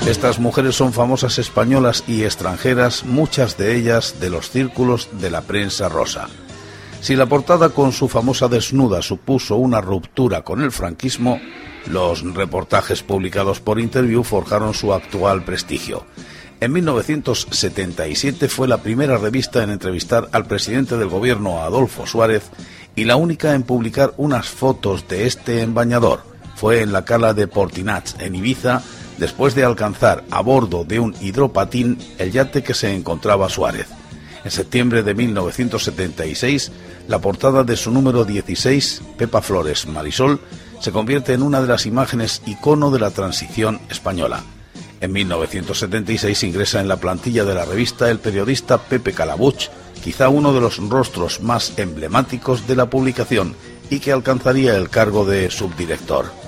Estas 0.07 0.39
mujeres 0.39 0.75
son 0.75 0.91
famosas 0.91 1.37
españolas 1.37 2.03
y 2.07 2.23
extranjeras, 2.23 3.05
muchas 3.05 3.57
de 3.57 3.75
ellas 3.75 4.19
de 4.19 4.31
los 4.31 4.49
círculos 4.49 5.09
de 5.19 5.29
la 5.29 5.41
prensa 5.41 5.87
rosa. 5.87 6.29
Si 7.05 7.15
la 7.15 7.27
portada 7.27 7.69
con 7.69 7.91
su 7.91 8.07
famosa 8.07 8.47
desnuda 8.47 9.03
supuso 9.03 9.57
una 9.57 9.79
ruptura 9.79 10.41
con 10.41 10.63
el 10.63 10.71
franquismo, 10.71 11.39
los 11.85 12.23
reportajes 12.33 13.03
publicados 13.03 13.59
por 13.59 13.79
Interview 13.79 14.23
forjaron 14.23 14.73
su 14.73 14.91
actual 14.91 15.43
prestigio. 15.43 16.03
En 16.59 16.73
1977 16.73 18.49
fue 18.49 18.67
la 18.67 18.81
primera 18.81 19.19
revista 19.19 19.61
en 19.61 19.69
entrevistar 19.69 20.29
al 20.31 20.47
presidente 20.47 20.97
del 20.97 21.09
gobierno 21.09 21.61
Adolfo 21.61 22.07
Suárez 22.07 22.49
y 22.95 23.03
la 23.03 23.17
única 23.17 23.53
en 23.53 23.61
publicar 23.61 24.15
unas 24.17 24.47
fotos 24.47 25.07
de 25.07 25.27
este 25.27 25.61
en 25.61 25.75
bañador. 25.75 26.23
Fue 26.55 26.81
en 26.81 26.91
la 26.91 27.05
cala 27.05 27.35
de 27.35 27.45
Portinats, 27.45 28.15
en 28.17 28.33
Ibiza, 28.33 28.81
después 29.19 29.53
de 29.53 29.63
alcanzar 29.63 30.23
a 30.31 30.41
bordo 30.41 30.85
de 30.85 30.99
un 30.99 31.15
hidropatín 31.21 31.99
el 32.17 32.31
yate 32.31 32.63
que 32.63 32.73
se 32.73 32.95
encontraba 32.95 33.47
Suárez. 33.47 33.89
En 34.45 34.51
septiembre 34.51 35.01
de 35.01 35.15
1976, 35.15 36.71
la 37.07 37.17
portada 37.19 37.63
de 37.63 37.75
su 37.75 37.89
número 37.89 38.25
16, 38.25 39.01
Pepa 39.17 39.41
Flores 39.41 39.87
Marisol, 39.87 40.39
se 40.79 40.91
convierte 40.91 41.33
en 41.33 41.41
una 41.41 41.61
de 41.61 41.67
las 41.67 41.87
imágenes 41.87 42.43
icono 42.45 42.91
de 42.91 42.99
la 42.99 43.09
transición 43.09 43.81
española. 43.89 44.43
En 45.01 45.13
1976 45.13 46.43
ingresa 46.43 46.79
en 46.79 46.87
la 46.87 46.97
plantilla 46.97 47.43
de 47.43 47.55
la 47.55 47.65
revista 47.65 48.11
el 48.11 48.19
periodista 48.19 48.77
Pepe 48.77 49.13
Calabuch, 49.13 49.69
quizá 50.03 50.29
uno 50.29 50.53
de 50.53 50.61
los 50.61 50.77
rostros 50.77 51.41
más 51.41 51.73
emblemáticos 51.77 52.67
de 52.67 52.75
la 52.75 52.87
publicación 52.87 53.55
y 53.89 53.99
que 53.99 54.11
alcanzaría 54.11 54.77
el 54.77 54.91
cargo 54.91 55.25
de 55.25 55.49
subdirector. 55.49 56.44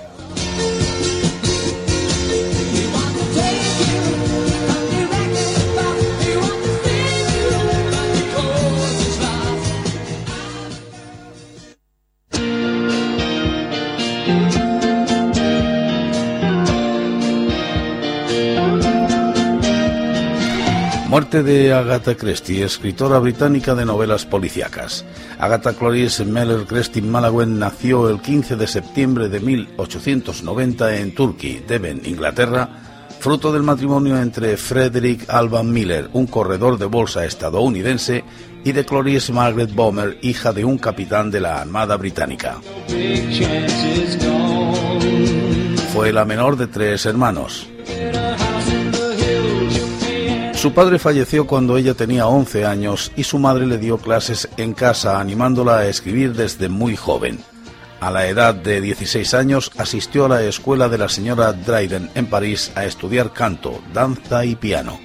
De 21.44 21.72
Agatha 21.72 22.16
Christie, 22.16 22.64
escritora 22.64 23.20
británica 23.20 23.76
de 23.76 23.86
novelas 23.86 24.26
policíacas. 24.26 25.06
Agatha 25.38 25.74
Clarice 25.74 26.26
Meller 26.26 26.66
Christie 26.66 27.02
Malawen 27.02 27.60
nació 27.60 28.10
el 28.10 28.22
15 28.22 28.56
de 28.56 28.66
septiembre 28.66 29.30
de 29.30 29.40
1890 29.40 30.98
en 30.98 31.14
Turkey, 31.14 31.64
Devon, 31.68 32.02
Inglaterra, 32.06 32.70
fruto 33.20 33.52
del 33.52 33.62
matrimonio 33.62 34.20
entre 34.20 34.58
Frederick 34.58 35.30
Alban 35.30 35.72
Miller, 35.72 36.10
un 36.14 36.26
corredor 36.26 36.80
de 36.80 36.86
bolsa 36.86 37.24
estadounidense, 37.24 38.24
y 38.64 38.72
de 38.72 38.84
Clarice 38.84 39.32
Margaret 39.32 39.72
Bomer, 39.74 40.18
hija 40.24 40.52
de 40.54 40.66
un 40.66 40.80
capitán 40.80 41.30
de 41.30 41.42
la 41.42 41.62
Armada 41.62 41.98
Británica. 41.98 42.58
Fue 45.94 46.12
la 46.12 46.26
menor 46.26 46.58
de 46.58 46.68
tres 46.68 47.06
hermanos. 47.06 47.70
Su 50.58 50.74
padre 50.74 50.98
falleció 50.98 51.46
cuando 51.46 51.78
ella 51.78 51.94
tenía 51.94 52.26
11 52.26 52.66
años 52.66 53.12
y 53.16 53.24
su 53.24 53.38
madre 53.38 53.68
le 53.68 53.78
dio 53.78 54.00
clases 54.00 54.50
en 54.58 54.74
casa 54.74 55.20
animándola 55.20 55.78
a 55.78 55.88
escribir 55.88 56.34
desde 56.34 56.68
muy 56.68 56.96
joven. 56.96 57.40
A 58.00 58.10
la 58.10 58.28
edad 58.28 58.56
de 58.56 58.82
16 58.82 59.36
años 59.36 59.72
asistió 59.78 60.26
a 60.26 60.30
la 60.30 60.42
escuela 60.42 60.90
de 60.90 60.98
la 60.98 61.10
señora 61.10 61.54
Dryden 61.54 62.10
en 62.16 62.26
París 62.26 62.72
a 62.74 62.86
estudiar 62.86 63.34
canto, 63.34 63.80
danza 63.94 64.46
y 64.46 64.56
piano. 64.56 65.00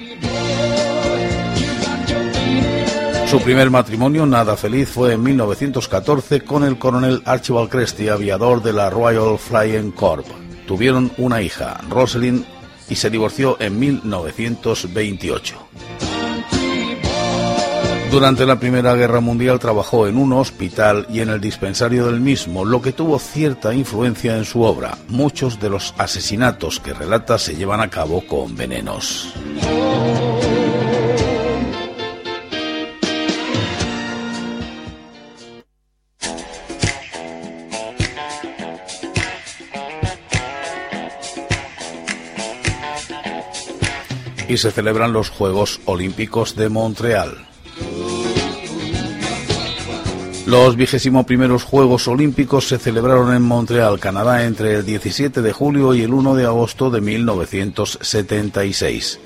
Su 3.29 3.39
primer 3.41 3.69
matrimonio, 3.69 4.25
nada 4.25 4.57
feliz, 4.57 4.89
fue 4.89 5.13
en 5.13 5.23
1914 5.23 6.45
con 6.45 6.65
el 6.65 6.79
coronel 6.79 7.23
Archibald 7.27 7.69
Cresty, 7.69 8.09
aviador 8.09 8.63
de 8.63 8.73
la 8.73 8.89
Royal 8.89 9.39
Flying 9.39 9.91
Corps. 9.93 10.25
Tuvieron 10.67 11.13
una 11.19 11.43
hija, 11.43 11.79
Rosalind, 11.91 12.47
y 12.93 12.95
se 12.95 13.09
divorció 13.09 13.57
en 13.59 13.79
1928. 13.79 15.57
Durante 18.11 18.45
la 18.45 18.61
Primera 18.61 18.95
Guerra 18.95 19.21
Mundial 19.21 19.59
trabajó 19.59 20.07
en 20.07 20.19
un 20.19 20.35
hospital 20.35 21.07
y 21.09 21.21
en 21.21 21.31
el 21.31 21.41
dispensario 21.41 22.05
del 22.05 22.21
mismo, 22.21 22.67
lo 22.67 22.83
que 22.83 22.93
tuvo 22.93 23.19
cierta 23.19 23.73
influencia 23.73 24.37
en 24.37 24.45
su 24.45 24.61
obra. 24.61 24.99
Muchos 25.09 25.59
de 25.59 25.71
los 25.71 25.95
asesinatos 25.97 26.81
que 26.81 26.93
relata 26.93 27.39
se 27.39 27.57
llevan 27.57 27.81
a 27.81 27.89
cabo 27.89 28.27
con 28.27 28.55
venenos. 28.55 29.33
Y 44.49 44.57
se 44.57 44.71
celebran 44.71 45.13
los 45.13 45.29
Juegos 45.31 45.81
Olímpicos 45.85 46.57
de 46.57 46.69
Montreal. 46.69 47.47
Los 50.47 50.77
vigésimo 50.77 51.25
primeros 51.25 51.63
Juegos 51.63 52.09
Olímpicos 52.09 52.67
se 52.67 52.79
celebraron 52.79 53.33
en 53.33 53.43
Montreal, 53.43 54.01
Canadá, 54.01 54.45
entre 54.45 54.75
el 54.75 54.85
17 54.85 55.41
de 55.41 55.53
julio 55.53 55.95
y 55.95 56.03
el 56.03 56.13
1 56.13 56.35
de 56.35 56.47
agosto 56.47 56.91
de 56.91 57.01
1976. 57.01 59.21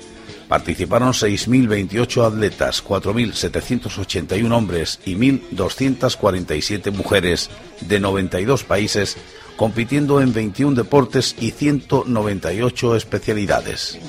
Participaron 0.47 1.13
6.028 1.13 2.25
atletas, 2.25 2.85
4.781 2.85 4.53
hombres 4.53 4.99
y 5.05 5.15
1.247 5.15 6.93
mujeres 6.93 7.49
de 7.81 7.99
92 7.99 8.63
países, 8.63 9.17
compitiendo 9.57 10.21
en 10.21 10.31
21 10.31 10.75
deportes 10.75 11.35
y 11.39 11.51
198 11.51 12.95
especialidades. 12.95 13.99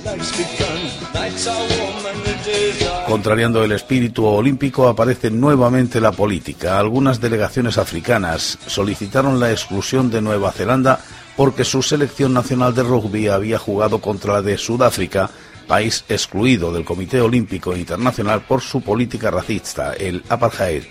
Contrariando 3.09 3.65
el 3.65 3.73
espíritu 3.73 4.27
olímpico, 4.27 4.87
aparece 4.87 5.31
nuevamente 5.31 6.01
la 6.01 6.13
política. 6.13 6.79
Algunas 6.79 7.21
delegaciones 7.21 7.79
africanas 7.79 8.59
solicitaron 8.67 9.41
la 9.41 9.51
exclusión 9.51 10.11
de 10.11 10.21
Nueva 10.21 10.53
Zelanda 10.53 11.01
porque 11.37 11.65
su 11.65 11.83
selección 11.83 12.35
nacional 12.35 12.75
de 12.75 12.83
rugby 12.83 13.29
había 13.29 13.59
jugado 13.59 14.01
contra 14.01 14.35
la 14.35 14.43
de 14.43 14.59
Sudáfrica, 14.59 15.31
país 15.67 16.05
excluido 16.09 16.73
del 16.73 16.85
Comité 16.85 17.21
Olímpico 17.21 17.77
Internacional 17.77 18.43
por 18.43 18.61
su 18.61 18.83
política 18.83 19.31
racista, 19.31 19.95
el 19.95 20.23
apartheid. 20.29 20.83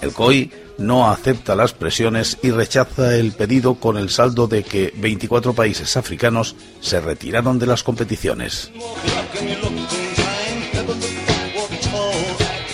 El 0.00 0.12
COI 0.12 0.50
no 0.78 1.10
acepta 1.10 1.56
las 1.56 1.72
presiones 1.72 2.38
y 2.42 2.50
rechaza 2.50 3.16
el 3.16 3.32
pedido 3.32 3.76
con 3.76 3.96
el 3.96 4.10
saldo 4.10 4.46
de 4.46 4.62
que 4.62 4.92
24 4.96 5.54
países 5.54 5.96
africanos 5.96 6.54
se 6.80 7.00
retiraron 7.00 7.58
de 7.58 7.66
las 7.66 7.82
competiciones. 7.82 8.70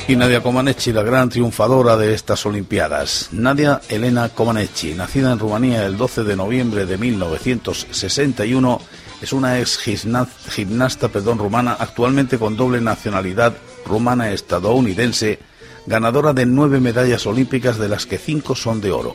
Y 0.09 0.17
Nadia 0.17 0.43
Comaneci, 0.43 0.93
la 0.93 1.03
gran 1.03 1.31
triunfadora 1.31 1.97
de 1.97 2.13
estas 2.13 2.45
Olimpiadas. 2.45 3.29
Nadia 3.31 3.81
Elena 3.89 4.29
Comaneci, 4.29 4.95
nacida 4.95 5.33
en 5.33 5.39
Rumanía 5.39 5.87
el 5.87 5.97
12 5.97 6.25
de 6.25 6.37
noviembre 6.37 6.87
de 6.87 6.99
1961, 6.99 8.81
es 9.23 9.33
una 9.33 9.61
ex 9.61 9.79
gimnasta 9.79 11.09
perdón, 11.09 11.39
rumana, 11.39 11.77
actualmente 11.79 12.39
con 12.39 12.57
doble 12.57 12.81
nacionalidad 12.81 13.55
rumana-estadounidense, 13.87 15.39
ganadora 15.87 16.33
de 16.33 16.47
nueve 16.47 16.81
medallas 16.81 17.27
olímpicas, 17.27 17.79
de 17.79 17.89
las 17.89 18.07
que 18.07 18.19
cinco 18.19 18.55
son 18.55 18.81
de 18.81 18.93
oro. 18.93 19.15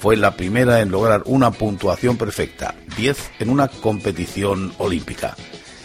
Fue 0.00 0.16
la 0.16 0.36
primera 0.36 0.80
en 0.80 0.90
lograr 0.90 1.22
una 1.26 1.50
puntuación 1.50 2.16
perfecta, 2.16 2.74
10 2.96 3.32
en 3.40 3.50
una 3.50 3.68
competición 3.68 4.74
olímpica. 4.78 5.36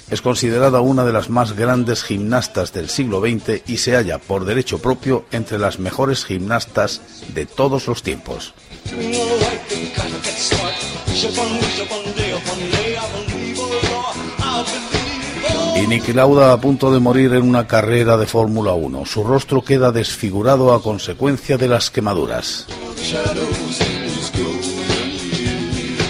Es 0.10 0.22
considerada 0.22 0.82
una 0.82 1.06
de 1.06 1.13
las 1.13 1.30
más 1.30 1.54
grandes 1.54 2.04
gimnastas 2.04 2.74
del 2.74 2.89
siglo 2.89 3.22
XX 3.22 3.62
y 3.68 3.78
se 3.78 3.96
halla 3.96 4.18
por 4.18 4.44
derecho 4.44 4.80
propio 4.80 5.26
entre 5.32 5.60
las 5.60 5.78
mejores 5.78 6.26
gimnastas 6.26 7.02
de 7.36 7.46
todos 7.46 7.88
los 7.88 8.02
tiempos. 8.02 8.56
Y 15.82 15.88
Niki 15.88 16.12
Lauda 16.12 16.52
a 16.52 16.60
punto 16.60 16.92
de 16.92 17.00
morir 17.00 17.34
en 17.34 17.44
una 17.44 17.65
carrera 17.65 18.18
de 18.18 18.26
Fórmula 18.26 18.74
1. 18.74 19.06
Su 19.06 19.24
rostro 19.24 19.63
queda 19.63 19.94
desfigurado 19.94 20.74
a 20.74 20.84
consecuencia 20.84 21.58
de 21.58 21.70
las 21.70 21.89
quemaduras. 21.89 22.68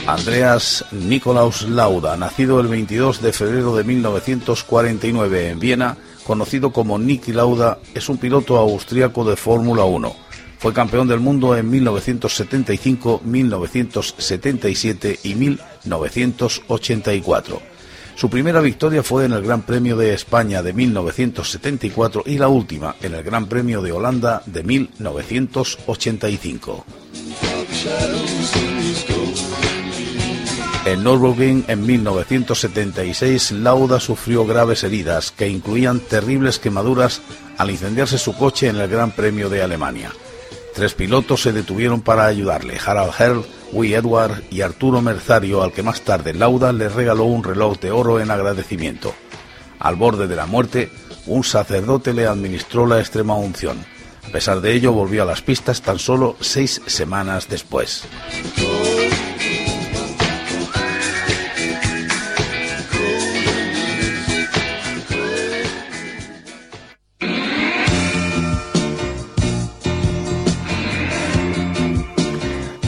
Andreas 0.08 0.86
Nikolaus 0.92 1.70
Lauda, 1.70 2.18
nacido 2.18 2.60
el 2.60 2.68
22 2.68 3.22
de 3.22 3.32
febrero 3.32 3.76
de 3.76 3.84
1949 3.84 5.50
en 5.50 5.60
Viena, 5.60 5.98
conocido 6.26 6.72
como 6.72 6.98
Niki 6.98 7.32
Lauda, 7.32 7.78
es 7.94 8.10
un 8.10 8.18
piloto 8.18 8.58
austriaco 8.58 9.24
de 9.24 9.36
Fórmula 9.36 9.84
1. 9.84 10.16
Fue 10.58 10.74
campeón 10.74 11.08
del 11.08 11.20
mundo 11.20 11.56
en 11.56 11.70
1975, 11.70 13.22
1977 13.24 15.20
y 15.24 15.36
1984. 15.36 17.79
Su 18.20 18.30
primera 18.30 18.60
victoria 18.60 19.02
fue 19.02 19.24
en 19.24 19.32
el 19.32 19.44
Gran 19.44 19.62
Premio 19.62 19.96
de 19.96 20.14
España 20.14 20.62
de 20.62 20.74
1974 20.74 22.24
y 22.26 22.38
la 22.38 22.50
última 22.50 22.98
en 23.02 23.16
el 23.16 23.24
Gran 23.24 23.46
Premio 23.46 23.82
de 23.82 23.94
Holanda 23.94 24.44
de 24.46 24.62
1985. 24.62 26.86
En 30.86 31.02
Nürburgring, 31.02 31.64
en 31.70 31.86
1976, 31.86 33.54
Lauda 33.54 34.02
sufrió 34.02 34.46
graves 34.46 34.84
heridas 34.84 35.32
que 35.32 35.48
incluían 35.48 36.02
terribles 36.02 36.60
quemaduras 36.60 37.22
al 37.58 37.72
incendiarse 37.72 38.18
su 38.18 38.36
coche 38.36 38.68
en 38.68 38.76
el 38.76 38.90
Gran 38.90 39.12
Premio 39.12 39.50
de 39.50 39.64
Alemania. 39.64 40.12
Tres 40.80 40.94
pilotos 40.94 41.42
se 41.42 41.52
detuvieron 41.52 42.00
para 42.00 42.26
ayudarle, 42.26 42.80
Harald 42.80 43.12
Herl, 43.20 43.46
Will 43.74 43.94
Edward 43.94 44.44
y 44.50 44.62
Arturo 44.62 45.02
Merzario, 45.02 45.62
al 45.62 45.74
que 45.74 45.84
más 45.84 46.00
tarde 46.04 46.34
Lauda 46.34 46.72
le 46.72 46.88
regaló 46.88 47.26
un 47.26 47.44
reloj 47.44 47.78
de 47.82 47.92
oro 47.92 48.22
en 48.22 48.32
agradecimiento. 48.32 49.14
Al 49.78 49.98
borde 49.98 50.30
de 50.30 50.38
la 50.38 50.46
muerte, 50.46 50.90
un 51.26 51.44
sacerdote 51.44 52.14
le 52.14 52.28
administró 52.28 52.86
la 52.86 53.02
extrema 53.02 53.36
unción. 53.36 53.86
A 54.26 54.32
pesar 54.32 54.62
de 54.62 54.72
ello, 54.72 54.94
volvió 54.94 55.24
a 55.24 55.26
las 55.26 55.42
pistas 55.42 55.82
tan 55.82 56.00
solo 56.00 56.38
seis 56.40 56.82
semanas 56.86 57.50
después. 57.50 58.06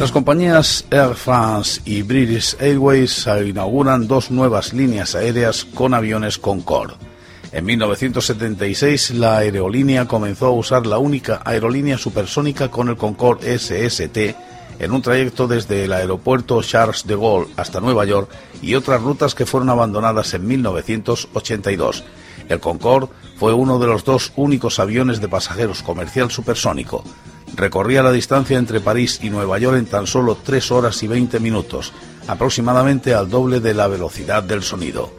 Las 0.01 0.11
compañías 0.11 0.83
Air 0.89 1.13
France 1.13 1.79
y 1.85 2.01
British 2.01 2.55
Airways 2.59 3.27
inauguran 3.45 4.07
dos 4.07 4.31
nuevas 4.31 4.73
líneas 4.73 5.13
aéreas 5.13 5.63
con 5.63 5.93
aviones 5.93 6.39
Concorde. 6.39 6.95
En 7.51 7.65
1976 7.65 9.11
la 9.11 9.37
aerolínea 9.37 10.07
comenzó 10.07 10.47
a 10.47 10.53
usar 10.53 10.87
la 10.87 10.97
única 10.97 11.43
aerolínea 11.45 11.99
supersónica 11.99 12.71
con 12.71 12.89
el 12.89 12.97
Concorde 12.97 13.59
SST 13.59 14.17
en 14.79 14.91
un 14.91 15.03
trayecto 15.03 15.47
desde 15.47 15.83
el 15.83 15.93
aeropuerto 15.93 16.63
Charles 16.63 17.05
de 17.05 17.15
Gaulle 17.15 17.51
hasta 17.55 17.79
Nueva 17.79 18.03
York 18.03 18.31
y 18.59 18.73
otras 18.73 19.03
rutas 19.03 19.35
que 19.35 19.45
fueron 19.45 19.69
abandonadas 19.69 20.33
en 20.33 20.47
1982. 20.47 22.03
El 22.49 22.59
Concorde 22.59 23.09
fue 23.37 23.53
uno 23.53 23.77
de 23.77 23.85
los 23.85 24.03
dos 24.03 24.33
únicos 24.35 24.79
aviones 24.79 25.21
de 25.21 25.29
pasajeros 25.29 25.83
comercial 25.83 26.31
supersónico. 26.31 27.03
Recorría 27.55 28.03
la 28.03 28.11
distancia 28.11 28.57
entre 28.57 28.79
París 28.79 29.19
y 29.21 29.29
Nueva 29.29 29.59
York 29.59 29.77
en 29.77 29.85
tan 29.85 30.07
solo 30.07 30.37
3 30.43 30.71
horas 30.71 31.03
y 31.03 31.07
20 31.07 31.39
minutos, 31.39 31.91
aproximadamente 32.27 33.13
al 33.13 33.29
doble 33.29 33.59
de 33.59 33.73
la 33.73 33.87
velocidad 33.87 34.43
del 34.43 34.63
sonido. 34.63 35.11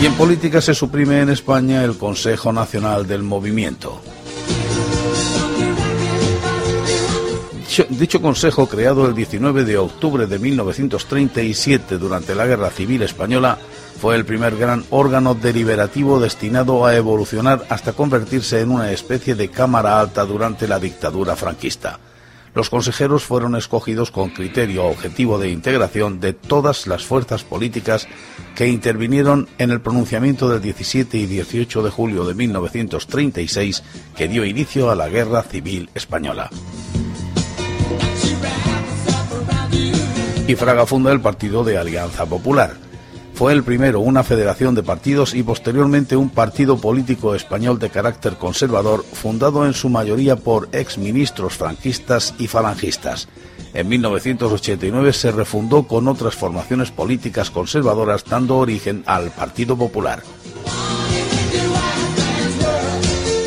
Y 0.00 0.06
en 0.06 0.14
política 0.14 0.60
se 0.60 0.74
suprime 0.74 1.20
en 1.20 1.28
España 1.28 1.84
el 1.84 1.98
Consejo 1.98 2.52
Nacional 2.52 3.06
del 3.06 3.22
Movimiento. 3.22 4.00
Dicho, 7.88 8.20
consejo, 8.20 8.68
creado 8.68 9.06
el 9.06 9.14
19 9.14 9.64
de 9.64 9.78
octubre 9.78 10.26
de 10.26 10.38
1937 10.38 11.98
durante 11.98 12.34
la 12.34 12.46
Guerra 12.46 12.70
Civil 12.70 13.02
Española, 13.02 13.58
fue 14.00 14.16
el 14.16 14.24
primer 14.24 14.56
gran 14.56 14.84
órgano 14.90 15.34
deliberativo 15.34 16.20
destinado 16.20 16.84
a 16.84 16.96
evolucionar 16.96 17.64
hasta 17.68 17.92
convertirse 17.92 18.60
en 18.60 18.70
una 18.70 18.90
especie 18.92 19.34
de 19.34 19.48
Cámara 19.48 20.00
Alta 20.00 20.24
durante 20.24 20.66
la 20.66 20.78
dictadura 20.78 21.36
franquista. 21.36 22.00
Los 22.54 22.68
consejeros 22.68 23.24
fueron 23.24 23.54
escogidos 23.54 24.10
con 24.10 24.30
criterio 24.30 24.86
objetivo 24.86 25.38
de 25.38 25.50
integración 25.50 26.18
de 26.18 26.32
todas 26.32 26.86
las 26.86 27.04
fuerzas 27.04 27.44
políticas 27.44 28.08
que 28.56 28.66
intervinieron 28.66 29.48
en 29.58 29.70
el 29.70 29.80
pronunciamiento 29.80 30.48
del 30.48 30.60
17 30.60 31.16
y 31.16 31.26
18 31.26 31.82
de 31.82 31.90
julio 31.90 32.24
de 32.24 32.34
1936 32.34 33.82
que 34.16 34.28
dio 34.28 34.44
inicio 34.44 34.90
a 34.90 34.96
la 34.96 35.08
Guerra 35.08 35.42
Civil 35.44 35.88
Española. 35.94 36.50
Y 40.50 40.56
Fraga 40.56 40.84
funda 40.84 41.12
el 41.12 41.20
partido 41.20 41.62
de 41.62 41.78
Alianza 41.78 42.26
Popular 42.26 42.74
fue 43.34 43.52
el 43.52 43.62
primero 43.62 44.00
una 44.00 44.24
federación 44.24 44.74
de 44.74 44.82
partidos 44.82 45.32
y 45.32 45.44
posteriormente 45.44 46.16
un 46.16 46.28
partido 46.28 46.76
político 46.76 47.36
español 47.36 47.78
de 47.78 47.88
carácter 47.88 48.34
conservador 48.34 49.04
fundado 49.04 49.64
en 49.64 49.74
su 49.74 49.88
mayoría 49.88 50.34
por 50.34 50.68
exministros 50.72 51.56
franquistas 51.56 52.34
y 52.40 52.48
falangistas. 52.48 53.28
En 53.74 53.88
1989 53.88 55.12
se 55.12 55.30
refundó 55.30 55.84
con 55.84 56.08
otras 56.08 56.34
formaciones 56.34 56.90
políticas 56.90 57.52
conservadoras 57.52 58.24
dando 58.24 58.58
origen 58.58 59.04
al 59.06 59.30
Partido 59.30 59.76
Popular. 59.76 60.20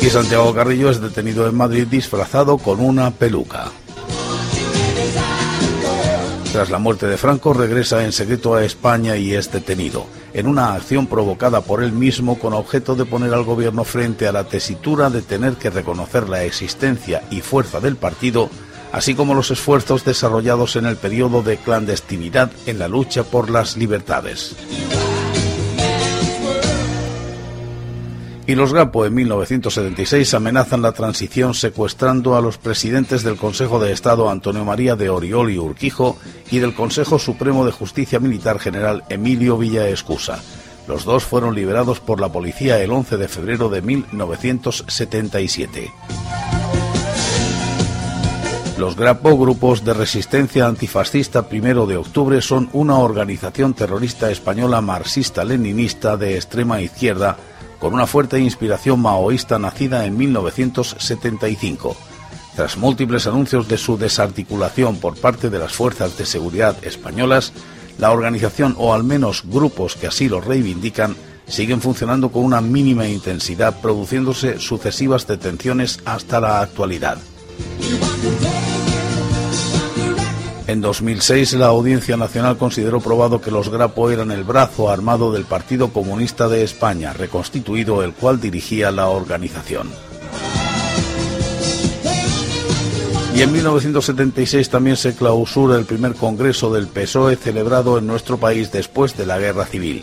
Y 0.00 0.08
Santiago 0.08 0.54
Carrillo 0.54 0.88
es 0.88 1.02
detenido 1.02 1.46
en 1.46 1.54
Madrid 1.54 1.86
disfrazado 1.86 2.56
con 2.56 2.80
una 2.80 3.10
peluca. 3.10 3.70
Tras 6.54 6.70
la 6.70 6.78
muerte 6.78 7.08
de 7.08 7.16
Franco, 7.16 7.52
regresa 7.52 8.04
en 8.04 8.12
secreto 8.12 8.54
a 8.54 8.64
España 8.64 9.16
y 9.16 9.34
es 9.34 9.50
detenido, 9.50 10.06
en 10.32 10.46
una 10.46 10.74
acción 10.74 11.08
provocada 11.08 11.62
por 11.62 11.82
él 11.82 11.90
mismo 11.90 12.38
con 12.38 12.52
objeto 12.52 12.94
de 12.94 13.04
poner 13.04 13.34
al 13.34 13.42
gobierno 13.42 13.82
frente 13.82 14.28
a 14.28 14.32
la 14.32 14.44
tesitura 14.44 15.10
de 15.10 15.22
tener 15.22 15.54
que 15.54 15.70
reconocer 15.70 16.28
la 16.28 16.44
existencia 16.44 17.24
y 17.28 17.40
fuerza 17.40 17.80
del 17.80 17.96
partido, 17.96 18.50
así 18.92 19.16
como 19.16 19.34
los 19.34 19.50
esfuerzos 19.50 20.04
desarrollados 20.04 20.76
en 20.76 20.86
el 20.86 20.96
periodo 20.96 21.42
de 21.42 21.56
clandestinidad 21.56 22.52
en 22.66 22.78
la 22.78 22.86
lucha 22.86 23.24
por 23.24 23.50
las 23.50 23.76
libertades. 23.76 24.54
Y 28.46 28.56
los 28.56 28.74
Grapo 28.74 29.06
en 29.06 29.14
1976 29.14 30.34
amenazan 30.34 30.82
la 30.82 30.92
transición 30.92 31.54
secuestrando 31.54 32.36
a 32.36 32.42
los 32.42 32.58
presidentes 32.58 33.22
del 33.22 33.36
Consejo 33.36 33.80
de 33.80 33.90
Estado 33.90 34.28
Antonio 34.28 34.66
María 34.66 34.96
de 34.96 35.08
Oriol 35.08 35.50
y 35.50 35.56
Urquijo 35.56 36.18
y 36.50 36.58
del 36.58 36.74
Consejo 36.74 37.18
Supremo 37.18 37.64
de 37.64 37.72
Justicia 37.72 38.20
Militar 38.20 38.58
General 38.58 39.02
Emilio 39.08 39.56
Villaescusa. 39.56 40.42
Los 40.86 41.06
dos 41.06 41.24
fueron 41.24 41.54
liberados 41.54 42.00
por 42.00 42.20
la 42.20 42.28
policía 42.28 42.78
el 42.82 42.92
11 42.92 43.16
de 43.16 43.28
febrero 43.28 43.70
de 43.70 43.80
1977. 43.80 45.90
Los 48.76 48.96
Grapo, 48.96 49.38
grupos 49.38 49.84
de 49.84 49.94
resistencia 49.94 50.66
antifascista 50.66 51.48
primero 51.48 51.86
de 51.86 51.96
octubre, 51.96 52.42
son 52.42 52.68
una 52.74 52.98
organización 52.98 53.72
terrorista 53.72 54.30
española 54.30 54.82
marxista-leninista 54.82 56.18
de 56.18 56.34
extrema 56.34 56.82
izquierda 56.82 57.38
con 57.84 57.92
una 57.92 58.06
fuerte 58.06 58.40
inspiración 58.40 58.98
maoísta 59.02 59.58
nacida 59.58 60.06
en 60.06 60.16
1975. 60.16 61.94
Tras 62.56 62.78
múltiples 62.78 63.26
anuncios 63.26 63.68
de 63.68 63.76
su 63.76 63.98
desarticulación 63.98 64.96
por 64.96 65.18
parte 65.18 65.50
de 65.50 65.58
las 65.58 65.74
fuerzas 65.74 66.16
de 66.16 66.24
seguridad 66.24 66.82
españolas, 66.82 67.52
la 67.98 68.10
organización, 68.10 68.74
o 68.78 68.94
al 68.94 69.04
menos 69.04 69.42
grupos 69.44 69.96
que 69.96 70.06
así 70.06 70.30
lo 70.30 70.40
reivindican, 70.40 71.14
siguen 71.46 71.82
funcionando 71.82 72.32
con 72.32 72.44
una 72.44 72.62
mínima 72.62 73.06
intensidad, 73.06 73.78
produciéndose 73.82 74.60
sucesivas 74.60 75.26
detenciones 75.26 76.00
hasta 76.06 76.40
la 76.40 76.62
actualidad. 76.62 77.18
En 80.66 80.80
2006 80.80 81.52
la 81.54 81.66
Audiencia 81.66 82.16
Nacional 82.16 82.56
consideró 82.56 83.00
probado 83.00 83.40
que 83.40 83.50
los 83.50 83.68
Grapo 83.68 84.10
eran 84.10 84.30
el 84.30 84.44
brazo 84.44 84.88
armado 84.88 85.30
del 85.30 85.44
Partido 85.44 85.92
Comunista 85.92 86.48
de 86.48 86.64
España, 86.64 87.12
reconstituido 87.12 88.02
el 88.02 88.14
cual 88.14 88.40
dirigía 88.40 88.90
la 88.90 89.08
organización. 89.08 89.90
Y 93.36 93.42
en 93.42 93.52
1976 93.52 94.70
también 94.70 94.96
se 94.96 95.14
clausura 95.14 95.76
el 95.76 95.84
primer 95.84 96.14
Congreso 96.14 96.72
del 96.72 96.86
PSOE 96.86 97.36
celebrado 97.36 97.98
en 97.98 98.06
nuestro 98.06 98.38
país 98.38 98.72
después 98.72 99.16
de 99.18 99.26
la 99.26 99.38
Guerra 99.38 99.66
Civil. 99.66 100.02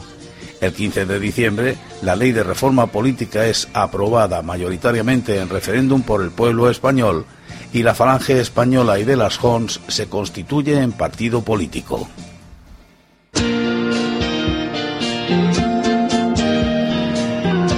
El 0.60 0.74
15 0.74 1.08
de 1.08 1.19
diciembre, 1.19 1.78
la 2.04 2.15
ley 2.15 2.34
de 2.34 2.43
reforma 2.43 2.88
política 2.88 3.47
es 3.47 3.67
aprobada 3.74 4.43
mayoritariamente 4.43 5.39
en 5.39 5.50
referéndum 5.50 6.04
por 6.04 6.21
el 6.21 6.30
pueblo 6.30 6.69
español 6.69 7.26
y 7.73 7.84
la 7.84 7.93
Falange 7.93 8.39
Española 8.39 8.99
y 8.99 9.03
de 9.03 9.15
las 9.15 9.41
Hons 9.43 9.79
se 9.88 10.07
constituye 10.07 10.79
en 10.79 10.91
partido 10.91 11.41
político. 11.41 12.07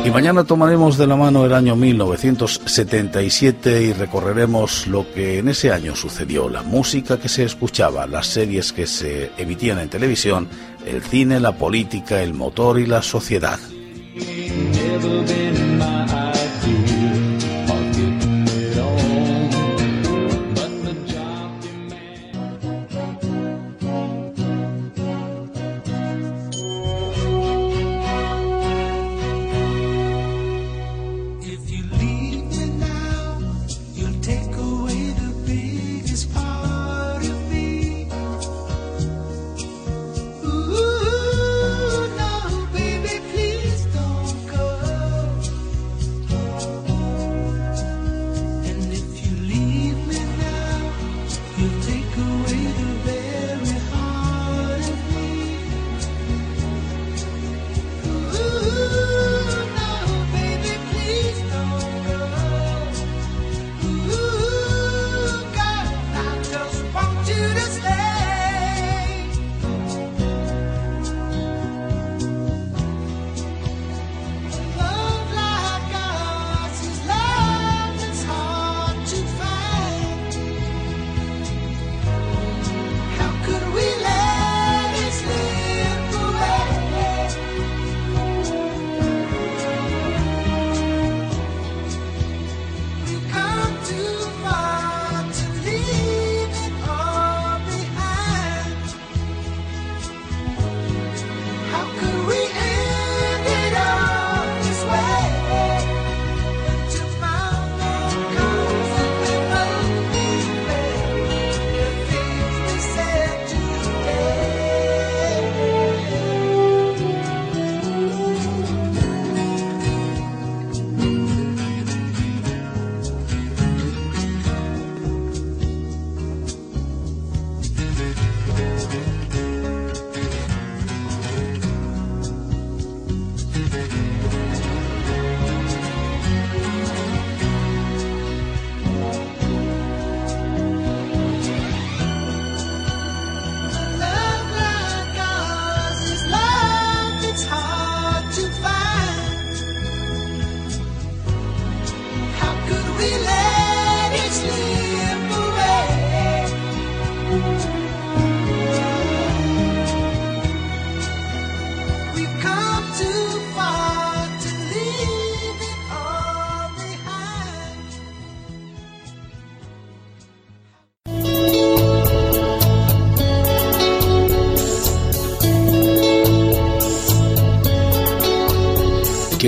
Y 0.06 0.10
mañana 0.10 0.44
tomaremos 0.44 0.98
de 0.98 1.08
la 1.08 1.16
mano 1.16 1.46
el 1.46 1.54
año 1.54 1.78
1977 1.78 3.84
y 3.84 3.94
recorreremos 3.94 4.86
lo 4.88 5.10
que 5.14 5.40
en 5.40 5.48
ese 5.48 5.72
año 5.72 5.96
sucedió, 5.96 6.50
la 6.50 6.62
música 6.62 7.20
que 7.20 7.30
se 7.30 7.46
escuchaba, 7.46 8.06
las 8.06 8.28
series 8.28 8.74
que 8.74 8.86
se 8.86 9.32
emitían 9.38 9.80
en 9.80 9.90
televisión, 9.90 10.50
el 10.86 11.02
cine, 11.02 11.40
la 11.40 11.54
política, 11.54 12.22
el 12.22 12.34
motor 12.34 12.80
y 12.80 12.86
la 12.86 13.02
sociedad. 13.02 13.60